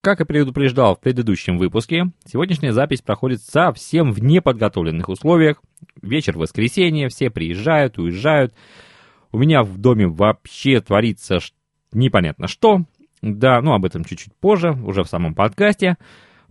Как 0.00 0.20
и 0.20 0.24
предупреждал 0.24 0.94
в 0.94 1.00
предыдущем 1.00 1.58
выпуске, 1.58 2.12
сегодняшняя 2.24 2.72
запись 2.72 3.02
проходит 3.02 3.42
совсем 3.42 4.12
в 4.12 4.22
неподготовленных 4.22 5.08
условиях. 5.08 5.60
Вечер 6.00 6.38
воскресенье, 6.38 7.08
все 7.08 7.30
приезжают, 7.30 7.98
уезжают. 7.98 8.54
У 9.32 9.38
меня 9.38 9.64
в 9.64 9.76
доме 9.76 10.06
вообще 10.06 10.80
творится 10.80 11.38
непонятно 11.92 12.46
что. 12.46 12.84
Да, 13.22 13.60
ну 13.60 13.72
об 13.72 13.84
этом 13.84 14.04
чуть-чуть 14.04 14.36
позже, 14.36 14.70
уже 14.70 15.02
в 15.02 15.08
самом 15.08 15.34
подкасте. 15.34 15.96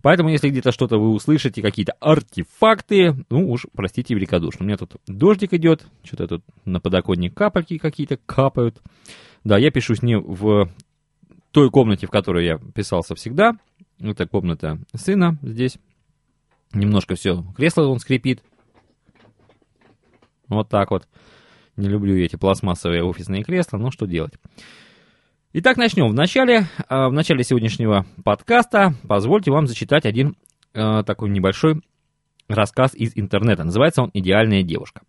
Поэтому, 0.02 0.28
если 0.28 0.50
где-то 0.50 0.70
что-то 0.70 0.98
вы 0.98 1.08
услышите, 1.08 1.62
какие-то 1.62 1.92
артефакты, 2.00 3.24
ну 3.30 3.50
уж 3.50 3.66
простите 3.74 4.14
великодушно. 4.14 4.64
У 4.64 4.66
меня 4.66 4.76
тут 4.76 4.96
дождик 5.06 5.54
идет, 5.54 5.86
что-то 6.04 6.28
тут 6.28 6.44
на 6.66 6.80
подоконник 6.80 7.34
капельки 7.34 7.78
какие-то 7.78 8.18
капают. 8.18 8.82
Да, 9.42 9.56
я 9.56 9.70
пишусь 9.70 10.02
не 10.02 10.18
в 10.18 10.68
той 11.50 11.70
комнате, 11.70 12.06
в 12.06 12.10
которой 12.10 12.44
я 12.46 12.58
писался 12.58 13.14
всегда. 13.14 13.56
Это 14.00 14.26
комната 14.26 14.78
сына 14.94 15.38
здесь. 15.42 15.78
Немножко 16.72 17.14
все, 17.14 17.42
кресло 17.56 17.86
он 17.86 17.98
скрипит. 17.98 18.42
Вот 20.48 20.68
так 20.68 20.90
вот. 20.90 21.08
Не 21.76 21.88
люблю 21.88 22.16
эти 22.16 22.36
пластмассовые 22.36 23.04
офисные 23.04 23.44
кресла, 23.44 23.78
но 23.78 23.90
что 23.90 24.06
делать. 24.06 24.32
Итак, 25.52 25.76
начнем. 25.76 26.08
В 26.08 26.14
начале, 26.14 26.66
в 26.88 27.10
начале 27.10 27.44
сегодняшнего 27.44 28.04
подкаста 28.24 28.94
позвольте 29.06 29.50
вам 29.50 29.66
зачитать 29.66 30.04
один 30.04 30.36
э, 30.74 31.02
такой 31.06 31.30
небольшой 31.30 31.82
рассказ 32.48 32.94
из 32.94 33.12
интернета. 33.16 33.64
Называется 33.64 34.02
он 34.02 34.10
«Идеальная 34.12 34.62
девушка». 34.62 35.02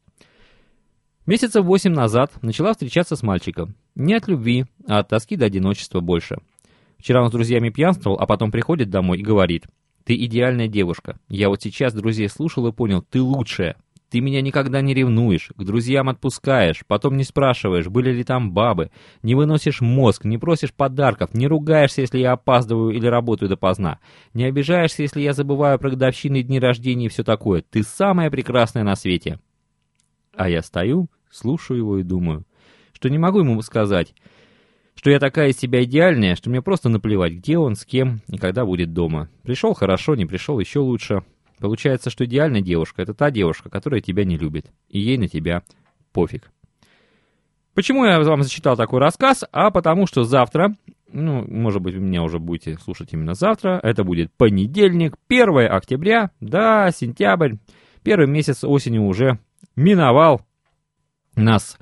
Месяца 1.29 1.61
восемь 1.61 1.91
назад 1.91 2.31
начала 2.41 2.71
встречаться 2.71 3.15
с 3.15 3.21
мальчиком. 3.21 3.75
Не 3.93 4.15
от 4.15 4.27
любви, 4.27 4.65
а 4.87 4.97
от 4.97 5.09
тоски 5.09 5.35
до 5.35 5.45
одиночества 5.45 5.99
больше. 5.99 6.39
Вчера 6.97 7.21
он 7.21 7.29
с 7.29 7.31
друзьями 7.31 7.69
пьянствовал, 7.69 8.17
а 8.19 8.25
потом 8.25 8.49
приходит 8.49 8.89
домой 8.89 9.19
и 9.19 9.23
говорит, 9.23 9.67
«Ты 10.05 10.15
идеальная 10.15 10.67
девушка. 10.67 11.19
Я 11.27 11.49
вот 11.49 11.61
сейчас 11.61 11.93
друзей 11.93 12.29
слушал 12.29 12.65
и 12.65 12.71
понял, 12.71 13.03
ты 13.03 13.21
лучшая. 13.21 13.75
Ты 14.09 14.21
меня 14.21 14.41
никогда 14.41 14.81
не 14.81 14.95
ревнуешь, 14.95 15.51
к 15.55 15.63
друзьям 15.63 16.09
отпускаешь, 16.09 16.81
потом 16.87 17.15
не 17.15 17.23
спрашиваешь, 17.23 17.85
были 17.85 18.11
ли 18.11 18.23
там 18.23 18.51
бабы, 18.51 18.89
не 19.21 19.35
выносишь 19.35 19.81
мозг, 19.81 20.25
не 20.25 20.39
просишь 20.39 20.73
подарков, 20.73 21.35
не 21.35 21.45
ругаешься, 21.45 22.01
если 22.01 22.17
я 22.17 22.31
опаздываю 22.31 22.89
или 22.89 23.05
работаю 23.05 23.49
допоздна, 23.49 23.99
не 24.33 24.45
обижаешься, 24.45 25.03
если 25.03 25.21
я 25.21 25.33
забываю 25.33 25.77
про 25.77 25.91
годовщины, 25.91 26.41
дни 26.41 26.59
рождения 26.59 27.05
и 27.05 27.09
все 27.09 27.23
такое. 27.23 27.61
Ты 27.61 27.83
самая 27.83 28.31
прекрасная 28.31 28.83
на 28.83 28.95
свете». 28.95 29.39
А 30.35 30.47
я 30.47 30.61
стою 30.61 31.09
Слушаю 31.31 31.77
его 31.77 31.97
и 31.99 32.03
думаю, 32.03 32.45
что 32.93 33.09
не 33.09 33.17
могу 33.17 33.39
ему 33.39 33.61
сказать, 33.61 34.13
что 34.95 35.09
я 35.11 35.19
такая 35.19 35.49
из 35.49 35.57
себя 35.57 35.83
идеальная, 35.83 36.35
что 36.35 36.49
мне 36.49 36.61
просто 36.61 36.89
наплевать, 36.89 37.33
где 37.33 37.57
он, 37.57 37.75
с 37.75 37.85
кем 37.85 38.21
и 38.27 38.37
когда 38.37 38.65
будет 38.65 38.93
дома. 38.93 39.29
Пришел 39.43 39.73
хорошо, 39.73 40.15
не 40.15 40.25
пришел 40.25 40.59
еще 40.59 40.79
лучше. 40.79 41.23
Получается, 41.59 42.09
что 42.09 42.25
идеальная 42.25 42.61
девушка— 42.61 43.01
это 43.03 43.13
та 43.13 43.31
девушка, 43.31 43.69
которая 43.69 44.01
тебя 44.01 44.25
не 44.25 44.37
любит, 44.37 44.71
и 44.87 44.99
ей 44.99 45.17
на 45.17 45.27
тебя 45.27 45.63
пофиг. 46.11 46.51
Почему 47.73 48.05
я 48.05 48.19
вам 48.19 48.43
зачитал 48.43 48.75
такой 48.75 48.99
рассказ? 48.99 49.45
А 49.51 49.71
потому 49.71 50.05
что 50.05 50.23
завтра, 50.23 50.75
ну, 51.11 51.45
может 51.47 51.81
быть, 51.81 51.95
вы 51.95 52.01
меня 52.01 52.23
уже 52.23 52.39
будете 52.39 52.77
слушать 52.77 53.13
именно 53.13 53.35
завтра, 53.35 53.79
это 53.83 54.03
будет 54.03 54.33
понедельник, 54.33 55.15
1 55.29 55.71
октября, 55.71 56.31
да, 56.41 56.91
сентябрь, 56.91 57.55
первый 58.03 58.27
месяц 58.27 58.63
осени 58.63 58.97
уже 58.97 59.39
миновал, 59.77 60.41
нас 61.35 61.77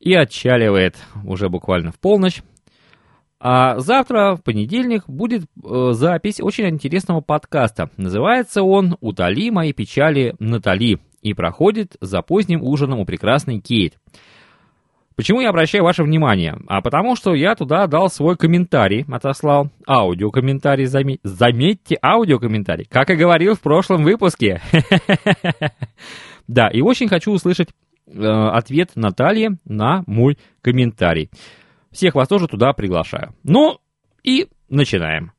и 0.00 0.14
отчаливает 0.14 0.96
уже 1.24 1.48
буквально 1.48 1.90
в 1.90 1.98
полночь. 1.98 2.42
А 3.40 3.78
завтра, 3.78 4.36
в 4.36 4.42
понедельник, 4.42 5.04
будет 5.06 5.42
э, 5.42 5.90
запись 5.92 6.40
очень 6.40 6.68
интересного 6.68 7.20
подкаста. 7.20 7.90
Называется 7.96 8.62
он 8.62 8.96
«Утоли 9.00 9.50
мои 9.50 9.72
печали 9.72 10.34
Натали» 10.38 10.98
и 11.20 11.34
проходит 11.34 11.96
за 12.00 12.22
поздним 12.22 12.62
ужином 12.62 13.00
у 13.00 13.04
прекрасной 13.04 13.60
Кейт. 13.60 13.98
Почему 15.16 15.40
я 15.40 15.50
обращаю 15.50 15.84
ваше 15.84 16.02
внимание? 16.02 16.58
А 16.66 16.80
потому 16.80 17.14
что 17.14 17.34
я 17.34 17.54
туда 17.54 17.86
дал 17.86 18.10
свой 18.10 18.36
комментарий, 18.36 19.04
отослал 19.08 19.70
аудиокомментарий, 19.88 20.86
заметь, 20.86 21.20
заметьте, 21.22 21.96
аудиокомментарий, 22.02 22.86
как 22.86 23.10
и 23.10 23.14
говорил 23.14 23.54
в 23.54 23.60
прошлом 23.60 24.04
выпуске. 24.04 24.60
Да, 26.46 26.68
и 26.68 26.82
очень 26.82 27.08
хочу 27.08 27.32
услышать 27.32 27.70
ответ 28.06 28.92
Натальи 28.94 29.58
на 29.64 30.04
мой 30.06 30.38
комментарий. 30.62 31.30
Всех 31.90 32.14
вас 32.14 32.28
тоже 32.28 32.48
туда 32.48 32.72
приглашаю. 32.72 33.34
Ну 33.44 33.78
и 34.22 34.48
начинаем. 34.68 35.32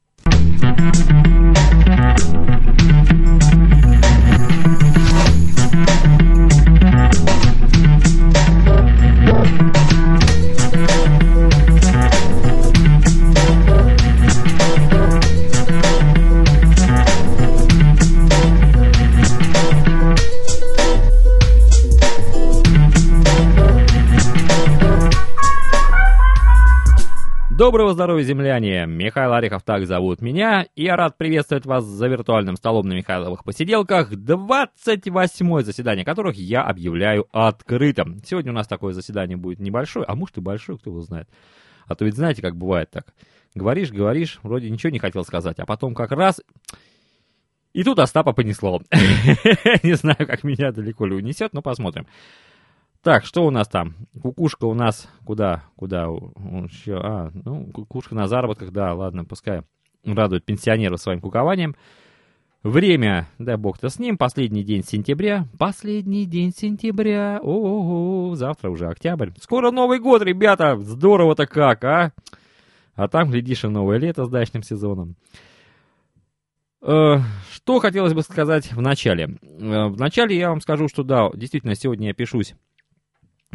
Доброго 27.57 27.93
здоровья, 27.93 28.21
земляне! 28.21 28.85
Михаил 28.85 29.31
Орехов 29.31 29.63
так 29.63 29.87
зовут 29.87 30.19
меня, 30.19 30.67
и 30.75 30.83
я 30.83 30.97
рад 30.97 31.17
приветствовать 31.17 31.65
вас 31.65 31.85
за 31.85 32.07
виртуальным 32.09 32.57
столом 32.57 32.85
на 32.89 32.91
Михайловых 32.91 33.45
посиделках, 33.45 34.11
28-е 34.11 35.63
заседание 35.63 36.03
которых 36.03 36.35
я 36.35 36.63
объявляю 36.63 37.27
открытым. 37.31 38.19
Сегодня 38.25 38.51
у 38.51 38.55
нас 38.55 38.67
такое 38.67 38.91
заседание 38.91 39.37
будет 39.37 39.61
небольшое, 39.61 40.05
а 40.05 40.15
может 40.15 40.37
и 40.37 40.41
большое, 40.41 40.77
кто 40.77 40.89
его 40.89 40.99
знает. 40.99 41.29
А 41.87 41.95
то 41.95 42.03
ведь 42.03 42.15
знаете, 42.15 42.41
как 42.41 42.57
бывает 42.57 42.91
так. 42.91 43.13
Говоришь, 43.53 43.89
говоришь, 43.89 44.39
вроде 44.43 44.69
ничего 44.69 44.89
не 44.89 44.99
хотел 44.99 45.23
сказать, 45.23 45.57
а 45.57 45.65
потом 45.65 45.95
как 45.95 46.11
раз... 46.11 46.41
И 47.71 47.83
тут 47.85 47.99
Остапа 47.99 48.33
понесло. 48.33 48.81
Не 49.83 49.95
знаю, 49.95 50.17
как 50.17 50.43
меня 50.43 50.73
далеко 50.73 51.05
ли 51.05 51.15
унесет, 51.15 51.53
но 51.53 51.61
посмотрим. 51.61 52.05
Так, 53.05 53.23
что 53.23 53.45
у 53.45 53.51
нас 53.51 53.67
там? 53.67 53.93
Кукушка 54.19 54.65
у 54.65 54.73
нас 54.73 55.07
куда? 55.25 55.65
Куда? 55.75 56.05
Еще, 56.05 56.97
а, 56.97 57.29
ну, 57.35 57.67
кукушка 57.67 58.15
на 58.15 58.27
заработках, 58.27 58.71
да, 58.71 58.95
ладно, 58.95 59.23
пускай 59.23 59.61
радует 60.03 60.43
пенсионеров 60.43 60.99
своим 60.99 61.21
кукованием. 61.21 61.75
Время, 62.63 63.27
дай 63.37 63.57
бог-то 63.57 63.89
с 63.89 63.99
ним, 63.99 64.17
последний 64.17 64.63
день 64.63 64.83
сентября. 64.83 65.45
Последний 65.59 66.25
день 66.25 66.51
сентября. 66.51 67.39
О, 67.43 68.31
-о, 68.31 68.31
-о 68.31 68.35
завтра 68.37 68.71
уже 68.71 68.87
октябрь. 68.87 69.29
Скоро 69.39 69.69
Новый 69.69 69.99
год, 69.99 70.23
ребята! 70.23 70.75
Здорово-то 70.75 71.45
как, 71.45 71.83
а? 71.83 72.11
А 72.95 73.07
там, 73.07 73.29
глядишь, 73.29 73.65
и 73.65 73.67
новое 73.67 73.99
лето 73.99 74.25
с 74.25 74.29
дачным 74.29 74.63
сезоном. 74.63 75.15
Э, 76.81 77.17
что 77.51 77.77
хотелось 77.77 78.15
бы 78.15 78.23
сказать 78.23 78.73
в 78.73 78.81
начале? 78.81 79.37
Э, 79.43 79.89
в 79.89 79.99
начале 79.99 80.35
я 80.35 80.49
вам 80.49 80.59
скажу, 80.59 80.87
что 80.87 81.03
да, 81.03 81.29
действительно, 81.35 81.75
сегодня 81.75 82.07
я 82.07 82.13
пишусь 82.15 82.55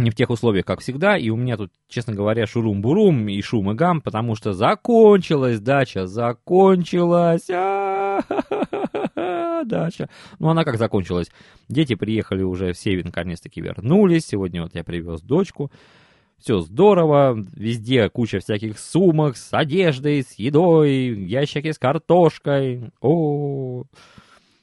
не 0.03 0.11
в 0.11 0.15
тех 0.15 0.31
условиях, 0.31 0.65
как 0.65 0.81
всегда, 0.81 1.17
и 1.17 1.31
у 1.31 1.37
меня 1.37 1.57
тут, 1.57 1.71
честно 1.89 2.15
говоря, 2.15 2.47
шурум-бурум 2.47 3.29
и 3.29 3.41
шум 3.43 3.71
и 3.71 3.75
гам, 3.75 4.01
потому 4.01 4.35
что 4.35 4.53
закончилась 4.53 5.61
дача, 5.61 6.07
закончилась, 6.07 7.47
дача. 9.67 10.09
Ну, 10.39 10.49
она 10.49 10.65
как 10.65 10.79
закончилась? 10.79 11.31
Дети 11.69 11.95
приехали 11.95 12.43
уже, 12.43 12.73
все 12.73 13.03
наконец-таки 13.03 13.61
вернулись, 13.61 14.27
сегодня 14.27 14.63
вот 14.63 14.75
я 14.75 14.85
привез 14.85 15.21
дочку, 15.21 15.71
все 16.39 16.61
здорово, 16.61 17.37
везде 17.55 18.09
куча 18.09 18.41
всяких 18.41 18.79
сумок 18.79 19.37
с 19.37 19.53
одеждой, 19.53 20.23
с 20.23 20.35
едой, 20.35 20.91
ящики 20.91 21.73
с 21.73 21.79
картошкой, 21.79 22.91
о, 23.01 23.83
-о, 23.83 23.83
-о 23.83 23.87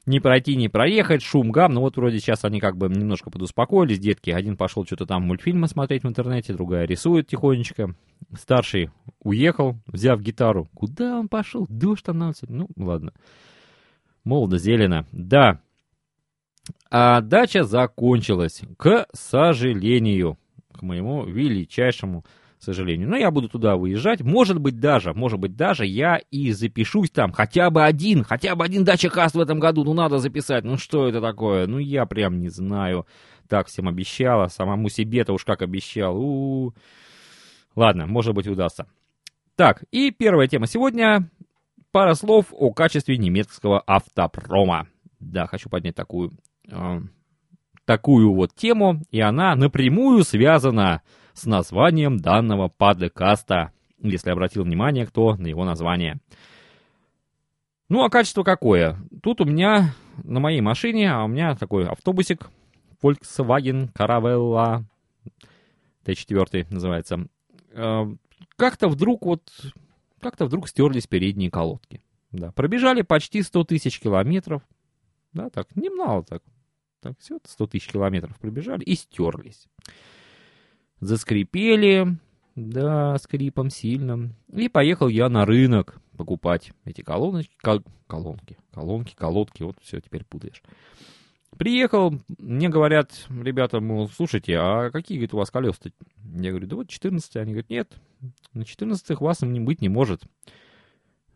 не 0.08 0.22
пройти, 0.22 0.56
не 0.56 0.70
проехать, 0.70 1.22
шум, 1.22 1.52
гам. 1.52 1.74
Ну 1.74 1.82
вот 1.82 1.98
вроде 1.98 2.20
сейчас 2.20 2.46
они 2.46 2.62
как 2.62 2.78
бы 2.78 2.88
немножко 2.88 3.30
подуспокоились, 3.30 4.00
детки. 4.00 4.30
Один 4.30 4.56
пошел 4.56 4.86
что-то 4.86 5.06
там 5.06 5.24
мультфильмы 5.24 5.68
смотреть 5.68 6.04
в 6.04 6.08
интернете, 6.08 6.54
другая 6.54 6.88
рисует 6.88 7.28
тихонечко. 7.28 7.94
Старший 8.36 8.90
уехал, 9.20 9.76
взяв 9.86 10.22
гитару. 10.22 10.70
Куда 10.74 11.20
он 11.20 11.28
пошел? 11.28 11.68
Дождь 11.70 12.04
там 12.04 12.18
на 12.20 12.32
Ну, 12.48 12.70
ладно. 12.78 13.12
Молодо, 14.24 14.58
зелено. 14.58 15.06
Да. 15.12 15.60
А 16.90 17.20
дача 17.22 17.64
закончилась, 17.64 18.62
к 18.78 19.08
сожалению, 19.14 20.38
к 20.74 20.82
моему 20.84 21.26
величайшему 21.26 22.26
сожалению. 22.64 23.10
Но 23.10 23.18
я 23.18 23.32
буду 23.32 23.50
туда 23.50 23.76
выезжать. 23.76 24.22
Может 24.22 24.60
быть 24.60 24.80
даже, 24.80 25.14
может 25.14 25.40
быть 25.40 25.56
даже 25.56 25.86
я 25.86 26.18
и 26.32 26.52
запишусь 26.52 27.12
там. 27.12 27.32
Хотя 27.32 27.70
бы 27.70 27.84
один, 27.84 28.24
хотя 28.24 28.56
бы 28.56 28.66
один 28.66 28.84
дача 28.84 29.10
каст 29.10 29.36
в 29.36 29.40
этом 29.40 29.60
году. 29.60 29.84
Ну 29.84 29.94
надо 29.94 30.20
записать. 30.20 30.64
Ну 30.64 30.78
что 30.78 31.08
это 31.08 31.22
такое? 31.22 31.68
Ну 31.68 31.78
я 31.78 32.06
прям 32.06 32.40
не 32.40 32.50
знаю. 32.50 33.06
Так 33.48 33.68
всем 33.68 33.88
обещала. 33.88 34.48
Самому 34.48 34.90
себе-то 34.90 35.34
уж 35.34 35.46
как 35.46 35.62
обещал. 35.62 36.18
У 36.18 36.22
-у 36.22 36.70
-у. 36.70 36.74
Ладно, 37.76 38.08
может 38.08 38.34
быть 38.34 38.48
удастся. 38.48 38.88
Так, 39.56 39.84
и 39.92 40.12
первая 40.12 40.48
тема 40.48 40.68
сегодня 40.68 41.30
пара 41.92 42.14
слов 42.14 42.48
о 42.52 42.72
качестве 42.72 43.18
немецкого 43.18 43.82
автопрома. 43.88 44.88
Да, 45.20 45.48
хочу 45.48 45.70
поднять 45.70 45.96
такую, 45.96 46.32
э, 46.70 47.00
такую 47.86 48.34
вот 48.34 48.54
тему, 48.54 49.02
и 49.10 49.20
она 49.20 49.56
напрямую 49.56 50.24
связана 50.24 51.02
с 51.27 51.27
названием 51.46 52.18
данного 52.18 52.68
подкаста, 52.68 53.72
если 54.00 54.30
обратил 54.30 54.64
внимание 54.64 55.06
кто 55.06 55.36
на 55.36 55.48
его 55.48 55.66
название. 55.66 56.20
Ну, 57.90 58.04
а 58.04 58.10
качество 58.10 58.44
какое? 58.44 58.98
Тут 59.24 59.40
у 59.42 59.46
меня 59.46 59.94
на 60.24 60.40
моей 60.40 60.62
машине, 60.62 61.12
а 61.12 61.24
у 61.24 61.28
меня 61.28 61.56
такой 61.56 61.88
автобусик 61.88 62.50
Volkswagen 63.02 63.92
Caravella 63.94 64.84
Т4 66.04 66.68
называется. 66.70 67.28
Э, 67.72 68.06
как-то 68.56 68.90
вдруг 68.90 69.26
вот, 69.26 69.52
как-то 70.20 70.46
вдруг 70.46 70.68
стерлись 70.68 71.08
передние 71.08 71.52
колодки. 71.52 72.02
Да, 72.32 72.52
пробежали 72.52 73.04
почти 73.04 73.42
100 73.42 73.64
тысяч 73.66 74.00
километров. 74.00 74.62
Да, 75.34 75.50
так, 75.50 75.76
немного 75.76 76.24
так. 76.24 76.44
Так, 77.00 77.18
все, 77.20 77.40
100 77.44 77.68
тысяч 77.68 77.88
километров 77.88 78.38
пробежали 78.40 78.84
и 78.84 78.96
стерлись. 78.96 79.68
Заскрипели, 81.00 82.18
да, 82.56 83.18
скрипом 83.18 83.70
сильным. 83.70 84.36
И 84.52 84.68
поехал 84.68 85.08
я 85.08 85.30
на 85.30 85.46
рынок 85.46 86.02
покупать 86.18 86.72
эти 86.86 87.02
колоночки, 87.02 87.56
кол 87.62 87.82
колонки, 88.08 88.58
колонки, 88.74 89.16
колодки, 89.16 89.64
вот 89.64 89.78
все 89.82 90.02
теперь 90.02 90.26
путаешь. 90.26 90.64
Приехал, 91.58 92.20
мне 92.38 92.70
говорят, 92.70 93.26
ребята, 93.30 93.80
мол, 93.80 94.10
слушайте, 94.10 94.58
а 94.58 94.92
какие, 94.92 95.18
говорит, 95.18 95.34
у 95.34 95.38
вас 95.38 95.50
колеса? 95.50 95.78
Я 96.36 96.50
говорю, 96.52 96.68
да 96.68 96.76
вот 96.76 96.90
14 96.90 97.36
Они 97.38 97.54
говорят, 97.54 97.70
нет, 97.70 97.96
на 98.54 98.66
14 98.66 99.20
вас 99.20 99.42
не 99.42 99.60
быть 99.60 99.82
не 99.82 99.90
может. 99.90 100.24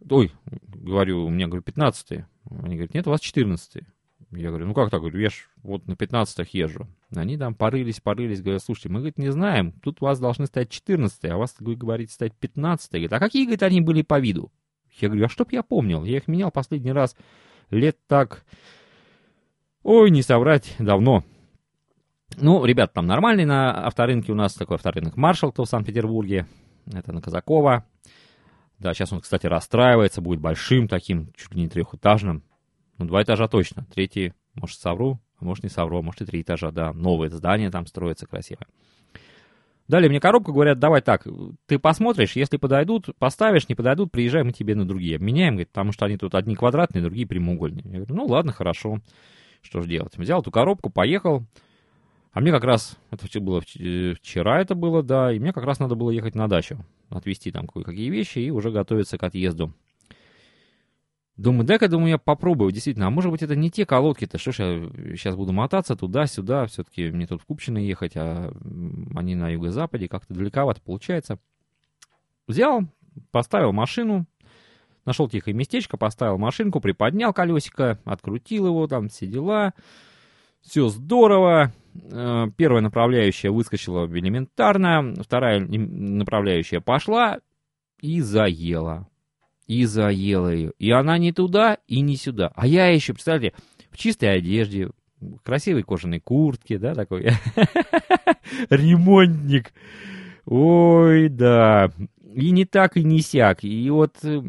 Ой, 0.09 0.31
говорю, 0.67 1.25
у 1.25 1.29
меня, 1.29 1.47
говорю, 1.47 1.63
15 1.63 2.11
-е. 2.11 2.25
Они 2.49 2.75
говорят, 2.75 2.93
нет, 2.93 3.07
у 3.07 3.11
вас 3.11 3.21
14 3.21 3.75
-е. 3.77 3.85
Я 4.31 4.49
говорю, 4.49 4.67
ну 4.67 4.73
как 4.73 4.89
так? 4.89 5.01
Говорю, 5.01 5.19
я 5.19 5.29
ж 5.29 5.49
вот 5.61 5.87
на 5.87 5.93
15-х 5.93 6.49
езжу. 6.53 6.87
Они 7.13 7.37
там 7.37 7.53
порылись, 7.53 7.99
порылись, 7.99 8.41
говорят, 8.41 8.63
слушайте, 8.63 8.89
мы, 8.89 8.99
говорит, 8.99 9.17
не 9.17 9.29
знаем, 9.29 9.73
тут 9.83 10.01
у 10.01 10.05
вас 10.05 10.19
должны 10.19 10.45
стать 10.45 10.69
14 10.69 11.25
а 11.25 11.35
у 11.35 11.39
вас, 11.39 11.55
вы 11.59 11.75
говорите, 11.75 12.13
стать 12.13 12.33
15 12.33 12.91
Говорит, 12.91 13.13
а 13.13 13.19
какие, 13.19 13.43
говорит, 13.43 13.63
они 13.63 13.81
были 13.81 14.01
по 14.01 14.19
виду? 14.19 14.51
Я 14.99 15.09
говорю, 15.09 15.25
а 15.25 15.29
чтоб 15.29 15.51
я 15.51 15.63
помнил, 15.63 16.03
я 16.05 16.17
их 16.17 16.27
менял 16.27 16.51
последний 16.51 16.91
раз 16.91 17.15
лет 17.69 17.97
так... 18.07 18.45
Ой, 19.83 20.11
не 20.11 20.21
соврать, 20.21 20.75
давно. 20.77 21.23
Ну, 22.37 22.63
ребят, 22.65 22.93
там 22.93 23.07
нормальный 23.07 23.45
на 23.45 23.85
авторынке 23.85 24.31
у 24.31 24.35
нас 24.35 24.53
такой 24.53 24.75
авторынок 24.75 25.17
Маршал, 25.17 25.51
в 25.55 25.65
Санкт-Петербурге. 25.65 26.45
Это 26.85 27.11
на 27.11 27.21
Казакова. 27.21 27.85
Да, 28.79 28.93
сейчас 28.93 29.11
он, 29.11 29.21
кстати, 29.21 29.47
расстраивается, 29.47 30.21
будет 30.21 30.39
большим 30.39 30.87
таким, 30.87 31.33
чуть 31.33 31.53
ли 31.53 31.61
не 31.61 31.69
трехэтажным. 31.69 32.43
Ну, 33.01 33.07
два 33.07 33.23
этажа 33.23 33.47
точно. 33.47 33.87
Третий, 33.91 34.33
может, 34.53 34.77
совру, 34.79 35.19
а 35.39 35.45
может, 35.45 35.63
не 35.63 35.71
совру, 35.71 35.97
а 35.97 36.01
может, 36.03 36.21
и 36.21 36.25
три 36.25 36.41
этажа, 36.43 36.69
да. 36.71 36.93
Новое 36.93 37.29
здание 37.29 37.71
там 37.71 37.87
строится 37.87 38.27
красивое. 38.27 38.67
Дали 39.87 40.07
мне 40.07 40.19
коробку, 40.19 40.53
говорят, 40.53 40.77
давай 40.77 41.01
так, 41.01 41.25
ты 41.65 41.79
посмотришь, 41.79 42.35
если 42.35 42.57
подойдут, 42.57 43.09
поставишь, 43.17 43.67
не 43.67 43.73
подойдут, 43.73 44.11
приезжай, 44.11 44.43
мы 44.43 44.53
тебе 44.53 44.75
на 44.75 44.87
другие 44.87 45.15
обменяем, 45.15 45.55
говорит, 45.55 45.69
потому 45.69 45.91
что 45.91 46.05
они 46.05 46.17
тут 46.17 46.35
одни 46.35 46.55
квадратные, 46.55 47.01
другие 47.01 47.25
прямоугольные. 47.25 47.83
Я 47.85 47.97
говорю, 47.97 48.15
ну 48.15 48.25
ладно, 48.27 48.53
хорошо, 48.53 49.01
что 49.63 49.81
же 49.81 49.89
делать. 49.89 50.15
Взял 50.15 50.41
эту 50.41 50.51
коробку, 50.51 50.91
поехал, 50.91 51.43
а 52.33 52.39
мне 52.39 52.51
как 52.51 52.63
раз, 52.63 52.99
это 53.09 53.41
было 53.41 53.61
вчера 53.61 54.61
это 54.61 54.75
было, 54.75 55.01
да, 55.01 55.33
и 55.33 55.39
мне 55.39 55.51
как 55.53 55.63
раз 55.63 55.79
надо 55.79 55.95
было 55.95 56.11
ехать 56.11 56.35
на 56.35 56.47
дачу, 56.47 56.77
отвезти 57.09 57.51
там 57.51 57.67
кое-какие 57.67 58.11
вещи 58.11 58.37
и 58.37 58.51
уже 58.51 58.69
готовиться 58.69 59.17
к 59.17 59.23
отъезду. 59.23 59.73
Думаю, 61.41 61.65
дай-ка, 61.65 61.87
думаю, 61.87 62.11
я 62.11 62.17
попробую, 62.19 62.71
действительно, 62.71 63.07
а 63.07 63.09
может 63.09 63.31
быть 63.31 63.41
это 63.41 63.55
не 63.55 63.71
те 63.71 63.83
колодки-то, 63.83 64.37
что 64.37 64.51
ж 64.51 64.59
я 64.59 65.15
сейчас 65.15 65.35
буду 65.35 65.51
мотаться 65.53 65.95
туда-сюда, 65.95 66.67
все-таки 66.67 67.09
мне 67.09 67.25
тут 67.25 67.41
в 67.41 67.45
Купчино 67.45 67.79
ехать, 67.79 68.11
а 68.15 68.53
они 69.15 69.33
на 69.33 69.49
юго-западе, 69.49 70.07
как-то 70.07 70.35
далековато 70.35 70.81
получается. 70.81 71.39
Взял, 72.47 72.83
поставил 73.31 73.71
машину, 73.71 74.27
нашел 75.03 75.27
тихое 75.27 75.55
местечко, 75.55 75.97
поставил 75.97 76.37
машинку, 76.37 76.79
приподнял 76.79 77.33
колесико, 77.33 77.97
открутил 78.05 78.67
его, 78.67 78.85
там 78.85 79.09
все 79.09 79.25
дела, 79.25 79.73
все 80.61 80.89
здорово. 80.89 81.73
Э, 82.11 82.51
первая 82.55 82.83
направляющая 82.83 83.49
выскочила 83.49 84.05
элементарно, 84.05 85.15
вторая 85.23 85.59
направляющая 85.59 86.81
пошла 86.81 87.39
и 87.99 88.21
заела 88.21 89.07
и 89.67 89.85
заела 89.85 90.53
ее. 90.53 90.73
И 90.79 90.91
она 90.91 91.17
не 91.17 91.31
туда 91.31 91.77
и 91.87 92.01
не 92.01 92.15
сюда. 92.15 92.51
А 92.55 92.67
я 92.67 92.87
еще, 92.87 93.13
представляете, 93.13 93.55
в 93.89 93.97
чистой 93.97 94.35
одежде, 94.35 94.89
в 95.19 95.39
красивой 95.39 95.83
кожаной 95.83 96.19
куртке, 96.19 96.77
да, 96.77 96.93
такой 96.95 97.29
ремонтник. 98.69 99.71
Ой, 100.45 101.29
да. 101.29 101.91
И 102.33 102.51
не 102.51 102.65
так, 102.65 102.97
и 102.97 103.03
не 103.03 103.19
сяк. 103.19 103.63
И 103.63 103.89
вот... 103.89 104.15
Э, 104.23 104.41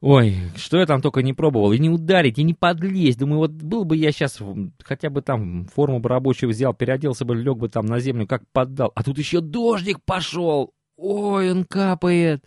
ой, 0.00 0.36
что 0.56 0.78
я 0.78 0.86
там 0.86 1.00
только 1.00 1.22
не 1.22 1.32
пробовал. 1.32 1.72
И 1.72 1.78
не 1.78 1.88
ударить, 1.88 2.38
и 2.38 2.42
не 2.42 2.54
подлезть. 2.54 3.18
Думаю, 3.18 3.38
вот 3.38 3.52
был 3.52 3.84
бы 3.84 3.96
я 3.96 4.12
сейчас 4.12 4.38
хотя 4.82 5.10
бы 5.10 5.22
там 5.22 5.66
форму 5.66 6.00
бы 6.00 6.08
рабочую 6.08 6.50
взял, 6.50 6.74
переоделся 6.74 7.24
бы, 7.24 7.34
лег 7.34 7.56
бы 7.56 7.68
там 7.68 7.86
на 7.86 8.00
землю, 8.00 8.26
как 8.26 8.42
поддал. 8.52 8.92
А 8.94 9.02
тут 9.02 9.18
еще 9.18 9.40
дождик 9.40 10.02
пошел. 10.04 10.74
Ой, 11.02 11.50
он 11.50 11.64
капает. 11.64 12.44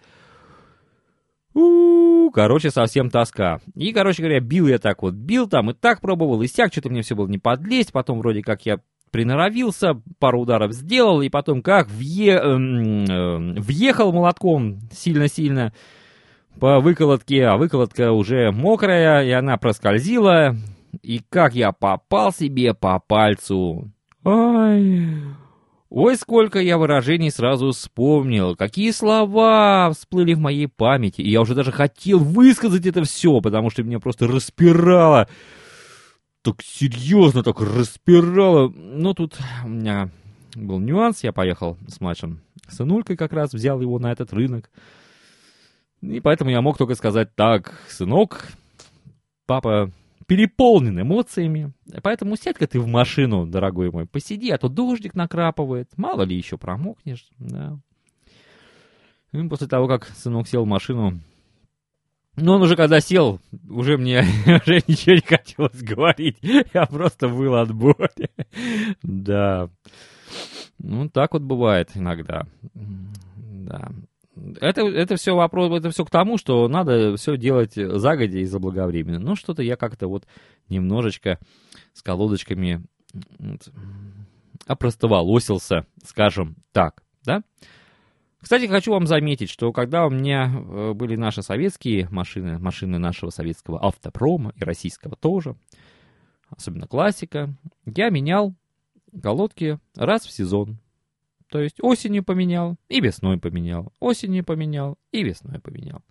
У, 1.56 1.60
-у, 1.60 2.28
у 2.28 2.32
короче, 2.32 2.70
совсем 2.70 3.10
тоска. 3.10 3.60
И, 3.74 3.92
короче 3.92 4.22
говоря, 4.22 4.40
бил 4.40 4.68
я 4.68 4.78
так 4.78 5.02
вот, 5.02 5.16
бил 5.16 5.50
там 5.50 5.72
и 5.72 5.74
так 5.74 6.02
пробовал, 6.02 6.42
и 6.42 6.48
сяк, 6.48 6.72
что-то 6.72 6.90
мне 6.90 7.02
все 7.02 7.16
было 7.16 7.28
не 7.28 7.40
подлезть, 7.40 7.92
потом 7.92 8.20
вроде 8.20 8.44
как 8.44 8.66
я 8.66 8.80
приноровился, 9.10 10.02
пару 10.20 10.42
ударов 10.42 10.74
сделал, 10.74 11.22
и 11.22 11.30
потом 11.30 11.64
как 11.64 11.88
въе... 11.88 12.34
э, 12.34 13.60
въехал 13.60 14.12
молотком 14.12 14.80
сильно-сильно 14.92 15.74
по 16.60 16.80
выколотке, 16.80 17.46
а 17.46 17.58
выколотка 17.58 18.12
уже 18.12 18.52
мокрая, 18.52 19.24
и 19.24 19.32
она 19.32 19.58
проскользила, 19.58 20.56
и 21.02 21.22
как 21.30 21.56
я 21.56 21.72
попал 21.72 22.32
себе 22.32 22.76
по 22.76 23.00
пальцу. 23.00 23.92
Ай... 24.24 25.43
Ой, 25.96 26.16
сколько 26.16 26.60
я 26.60 26.80
выражений 26.80 27.30
сразу 27.30 27.70
вспомнил, 27.70 28.56
какие 28.56 28.90
слова 28.90 29.92
всплыли 29.92 30.34
в 30.34 30.40
моей 30.40 30.68
памяти, 30.68 31.22
и 31.22 31.30
я 31.30 31.40
уже 31.40 31.54
даже 31.54 31.72
хотел 31.72 32.18
высказать 32.18 32.88
это 32.88 33.04
все, 33.04 33.42
потому 33.42 33.70
что 33.70 33.84
меня 33.84 34.00
просто 34.00 34.26
распирало. 34.28 35.30
Так 36.42 36.64
серьезно, 36.64 37.44
так 37.44 37.62
распирало. 37.62 38.70
Но 38.70 39.14
тут 39.14 39.38
у 39.64 39.68
меня 39.68 40.10
был 40.56 40.80
нюанс, 40.80 41.24
я 41.24 41.32
поехал 41.32 41.78
с 41.88 42.02
младшим 42.02 42.40
сынулькой 42.68 43.16
как 43.16 43.32
раз, 43.32 43.54
взял 43.54 43.80
его 43.80 44.00
на 44.00 44.12
этот 44.12 44.34
рынок. 44.34 44.72
И 46.02 46.20
поэтому 46.22 46.50
я 46.50 46.62
мог 46.62 46.76
только 46.80 46.96
сказать 46.96 47.36
так, 47.36 47.80
сынок, 47.88 48.48
папа 49.46 49.92
переполнен 50.28 51.02
эмоциями. 51.02 51.74
Поэтому 52.02 52.36
сядь-ка 52.36 52.68
ты 52.68 52.80
в 52.80 52.88
машину, 52.88 53.46
дорогой 53.46 53.92
мой, 53.92 54.06
посиди, 54.06 54.50
а 54.52 54.58
то 54.58 54.70
дождик 54.70 55.16
накрапывает. 55.16 55.90
Мало 55.98 56.24
ли 56.24 56.36
еще 56.36 56.58
промокнешь, 56.58 57.28
да. 57.38 57.78
И 59.32 59.48
после 59.48 59.68
того, 59.68 59.88
как 59.88 60.06
сынок 60.06 60.48
сел 60.48 60.64
в 60.64 60.68
машину, 60.68 61.20
ну, 62.36 62.54
он 62.54 62.64
уже 62.64 62.76
когда 62.76 63.00
сел, 63.00 63.40
уже 63.70 63.98
мне 63.98 64.22
уже 64.46 64.82
ничего 64.88 65.16
не 65.16 65.22
хотелось 65.22 65.82
говорить. 65.82 66.38
Я 66.74 66.86
просто 66.88 67.28
был 67.28 67.56
от 67.56 67.74
боли. 67.74 68.30
Да. 69.04 69.70
Ну, 70.80 71.10
так 71.10 71.34
вот 71.34 71.44
бывает 71.44 71.92
иногда. 71.94 72.48
Да. 72.74 73.92
Это, 74.62 74.82
это 74.82 75.16
все 75.16 75.36
вопрос, 75.36 75.72
это 75.78 75.92
все 75.92 76.06
к 76.06 76.10
тому, 76.10 76.38
что 76.38 76.68
надо 76.68 77.16
все 77.18 77.38
делать 77.38 77.74
загодя 77.76 78.40
и 78.40 78.46
заблаговременно. 78.46 79.20
Ну, 79.20 79.36
что-то 79.36 79.62
я 79.62 79.76
как-то 79.76 80.08
вот 80.08 80.26
немножечко 80.70 81.40
с 81.94 82.02
колодочками 82.02 82.84
вот, 83.38 83.72
опростоволосился, 84.66 85.86
скажем 86.04 86.56
так, 86.72 87.04
да? 87.24 87.44
Кстати, 88.40 88.68
хочу 88.68 88.92
вам 88.92 89.08
заметить, 89.08 89.50
что 89.50 89.72
когда 89.72 90.06
у 90.06 90.10
меня 90.10 90.52
э, 90.54 90.94
были 90.94 91.16
наши 91.16 91.42
советские 91.42 92.10
машины, 92.10 92.60
машины 92.60 92.98
нашего 92.98 93.30
советского 93.30 93.82
автопрома 93.82 94.52
и 94.58 94.64
российского 94.66 95.16
тоже, 95.16 95.56
особенно 96.50 96.86
классика, 96.86 97.56
я 97.86 98.10
менял 98.10 98.54
колодки 99.22 99.80
раз 99.96 100.26
в 100.26 100.32
сезон. 100.32 100.80
То 101.54 101.62
есть 101.62 101.78
осенью 101.84 102.24
поменял 102.24 102.78
и 102.90 103.00
весной 103.00 103.38
поменял, 103.38 103.94
осенью 104.00 104.44
поменял 104.44 104.98
и 105.12 105.22
весной 105.24 105.60
поменял. 105.60 106.02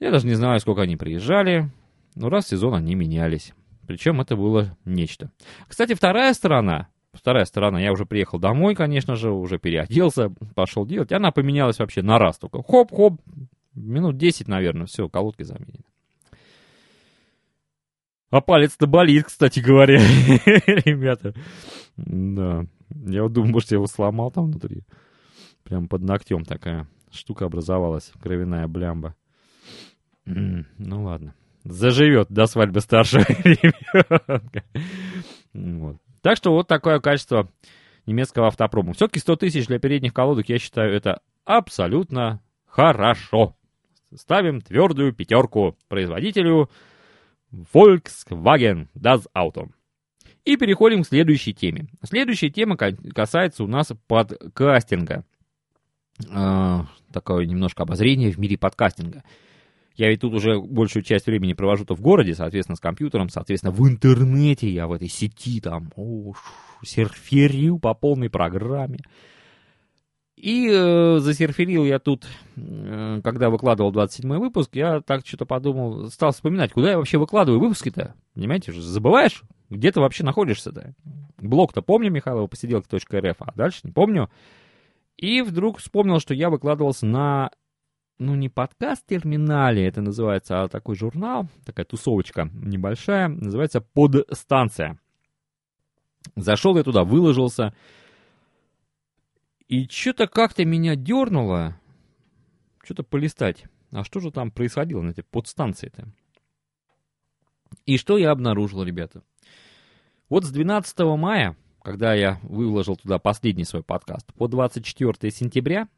Я 0.00 0.10
даже 0.10 0.26
не 0.26 0.34
знаю, 0.34 0.60
сколько 0.60 0.82
они 0.82 0.98
приезжали, 0.98 1.70
но 2.14 2.28
раз 2.28 2.44
в 2.44 2.48
сезон 2.48 2.74
они 2.74 2.94
менялись. 2.94 3.54
Причем 3.86 4.20
это 4.20 4.36
было 4.36 4.76
нечто. 4.84 5.30
Кстати, 5.66 5.94
вторая 5.94 6.34
сторона, 6.34 6.88
вторая 7.14 7.46
сторона. 7.46 7.80
Я 7.80 7.90
уже 7.90 8.04
приехал 8.04 8.38
домой, 8.38 8.74
конечно 8.74 9.16
же, 9.16 9.30
уже 9.30 9.58
переоделся, 9.58 10.28
пошел 10.54 10.84
делать. 10.84 11.10
Она 11.12 11.30
поменялась 11.30 11.78
вообще 11.78 12.02
на 12.02 12.18
раз 12.18 12.36
только. 12.36 12.62
Хоп-хоп, 12.62 13.18
минут 13.72 14.18
10, 14.18 14.46
наверное, 14.46 14.84
все, 14.84 15.08
колодки 15.08 15.42
заменены. 15.42 15.84
А 18.28 18.42
палец-то 18.42 18.86
болит, 18.86 19.24
кстати 19.24 19.60
говоря, 19.60 19.96
ребята. 20.84 21.32
Да. 21.96 22.66
Я 22.90 23.22
вот 23.22 23.32
думаю, 23.32 23.52
может, 23.52 23.70
я 23.70 23.76
его 23.76 23.86
сломал 23.86 24.30
там 24.30 24.46
внутри. 24.46 24.84
Прям 25.62 25.88
под 25.88 26.02
ногтем 26.02 26.44
такая 26.44 26.86
штука 27.10 27.46
образовалась, 27.46 28.12
кровяная 28.20 28.68
блямба. 28.68 29.14
Ну 30.24 31.04
ладно. 31.04 31.34
Заживет 31.64 32.28
до 32.30 32.46
свадьбы 32.46 32.80
старшего 32.80 33.22
ребенка. 33.44 34.62
Вот. 35.52 35.96
Так 36.22 36.36
что 36.36 36.52
вот 36.52 36.68
такое 36.68 37.00
качество 37.00 37.50
немецкого 38.06 38.48
автопрома. 38.48 38.92
Все-таки 38.92 39.18
100 39.18 39.36
тысяч 39.36 39.66
для 39.66 39.78
передних 39.78 40.14
колодок, 40.14 40.48
я 40.48 40.58
считаю, 40.58 40.94
это 40.94 41.20
абсолютно 41.44 42.40
хорошо. 42.66 43.56
Ставим 44.14 44.60
твердую 44.60 45.12
пятерку 45.12 45.76
производителю 45.88 46.70
Volkswagen 47.52 48.88
Das 48.94 49.24
Auto. 49.36 49.70
И 50.46 50.56
переходим 50.56 51.02
к 51.02 51.08
следующей 51.08 51.52
теме. 51.52 51.88
Следующая 52.04 52.50
тема 52.50 52.76
касается 52.76 53.64
у 53.64 53.66
нас 53.66 53.92
подкастинга. 54.06 55.24
Э, 56.30 56.84
такое 57.12 57.46
немножко 57.46 57.82
обозрение 57.82 58.30
в 58.30 58.38
мире 58.38 58.56
подкастинга. 58.56 59.24
Я 59.96 60.08
ведь 60.08 60.20
тут 60.20 60.34
уже 60.34 60.60
большую 60.60 61.02
часть 61.02 61.26
времени 61.26 61.52
провожу-то 61.52 61.96
в 61.96 62.00
городе, 62.00 62.32
соответственно, 62.36 62.76
с 62.76 62.80
компьютером, 62.80 63.28
соответственно, 63.28 63.72
в 63.72 63.88
интернете 63.88 64.68
я 64.70 64.86
в 64.86 64.92
этой 64.92 65.08
сети 65.08 65.60
там 65.60 65.90
о, 65.96 66.34
серферю 66.84 67.80
по 67.80 67.92
полной 67.94 68.30
программе. 68.30 69.00
И 70.36 70.68
э, 70.70 71.18
засерферил 71.18 71.84
я 71.86 71.98
тут, 71.98 72.26
э, 72.56 73.20
когда 73.24 73.48
выкладывал 73.48 73.90
27 73.90 74.36
выпуск, 74.36 74.70
я 74.74 75.00
так 75.00 75.26
что-то 75.26 75.46
подумал, 75.46 76.10
стал 76.10 76.32
вспоминать, 76.32 76.72
куда 76.72 76.90
я 76.90 76.98
вообще 76.98 77.16
выкладываю 77.16 77.58
выпуски-то. 77.58 78.14
Понимаете, 78.34 78.72
забываешь, 78.72 79.42
где 79.70 79.90
ты 79.90 80.00
вообще 80.00 80.24
находишься-то. 80.24 80.94
Блог-то 81.38 81.80
помню, 81.80 82.10
Михайлова 82.10 82.46
посиделка.рф, 82.48 83.36
а 83.38 83.52
дальше 83.54 83.80
не 83.84 83.92
помню. 83.92 84.30
И 85.16 85.40
вдруг 85.40 85.78
вспомнил, 85.78 86.20
что 86.20 86.34
я 86.34 86.50
выкладывался 86.50 87.06
на, 87.06 87.50
ну 88.18 88.34
не 88.34 88.50
подкаст-терминале, 88.50 89.86
это 89.86 90.02
называется, 90.02 90.62
а 90.62 90.68
такой 90.68 90.96
журнал, 90.96 91.48
такая 91.64 91.86
тусовочка 91.86 92.50
небольшая, 92.52 93.28
называется 93.28 93.80
«Подстанция». 93.80 94.98
Зашел 96.34 96.76
я 96.76 96.82
туда, 96.82 97.04
выложился, 97.04 97.72
и 99.68 99.88
что-то 99.88 100.28
как-то 100.28 100.64
меня 100.64 100.94
дернуло, 100.96 101.78
что-то 102.82 103.02
полистать. 103.02 103.64
А 103.90 104.04
что 104.04 104.20
же 104.20 104.30
там 104.30 104.50
происходило 104.50 105.02
на 105.02 105.10
этой 105.10 105.24
подстанции-то? 105.24 106.08
И 107.84 107.98
что 107.98 108.18
я 108.18 108.30
обнаружил, 108.30 108.82
ребята? 108.82 109.22
Вот 110.28 110.44
с 110.44 110.50
12 110.50 110.98
мая, 111.16 111.56
когда 111.82 112.14
я 112.14 112.38
выложил 112.42 112.96
туда 112.96 113.18
последний 113.18 113.64
свой 113.64 113.82
подкаст, 113.82 114.32
по 114.34 114.48
24 114.48 115.30
сентября, 115.30 115.88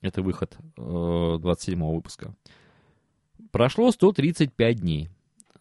это 0.00 0.22
выход 0.22 0.56
э, 0.76 1.36
27 1.40 1.82
выпуска, 1.94 2.34
прошло 3.50 3.90
135 3.90 4.80
дней. 4.80 5.10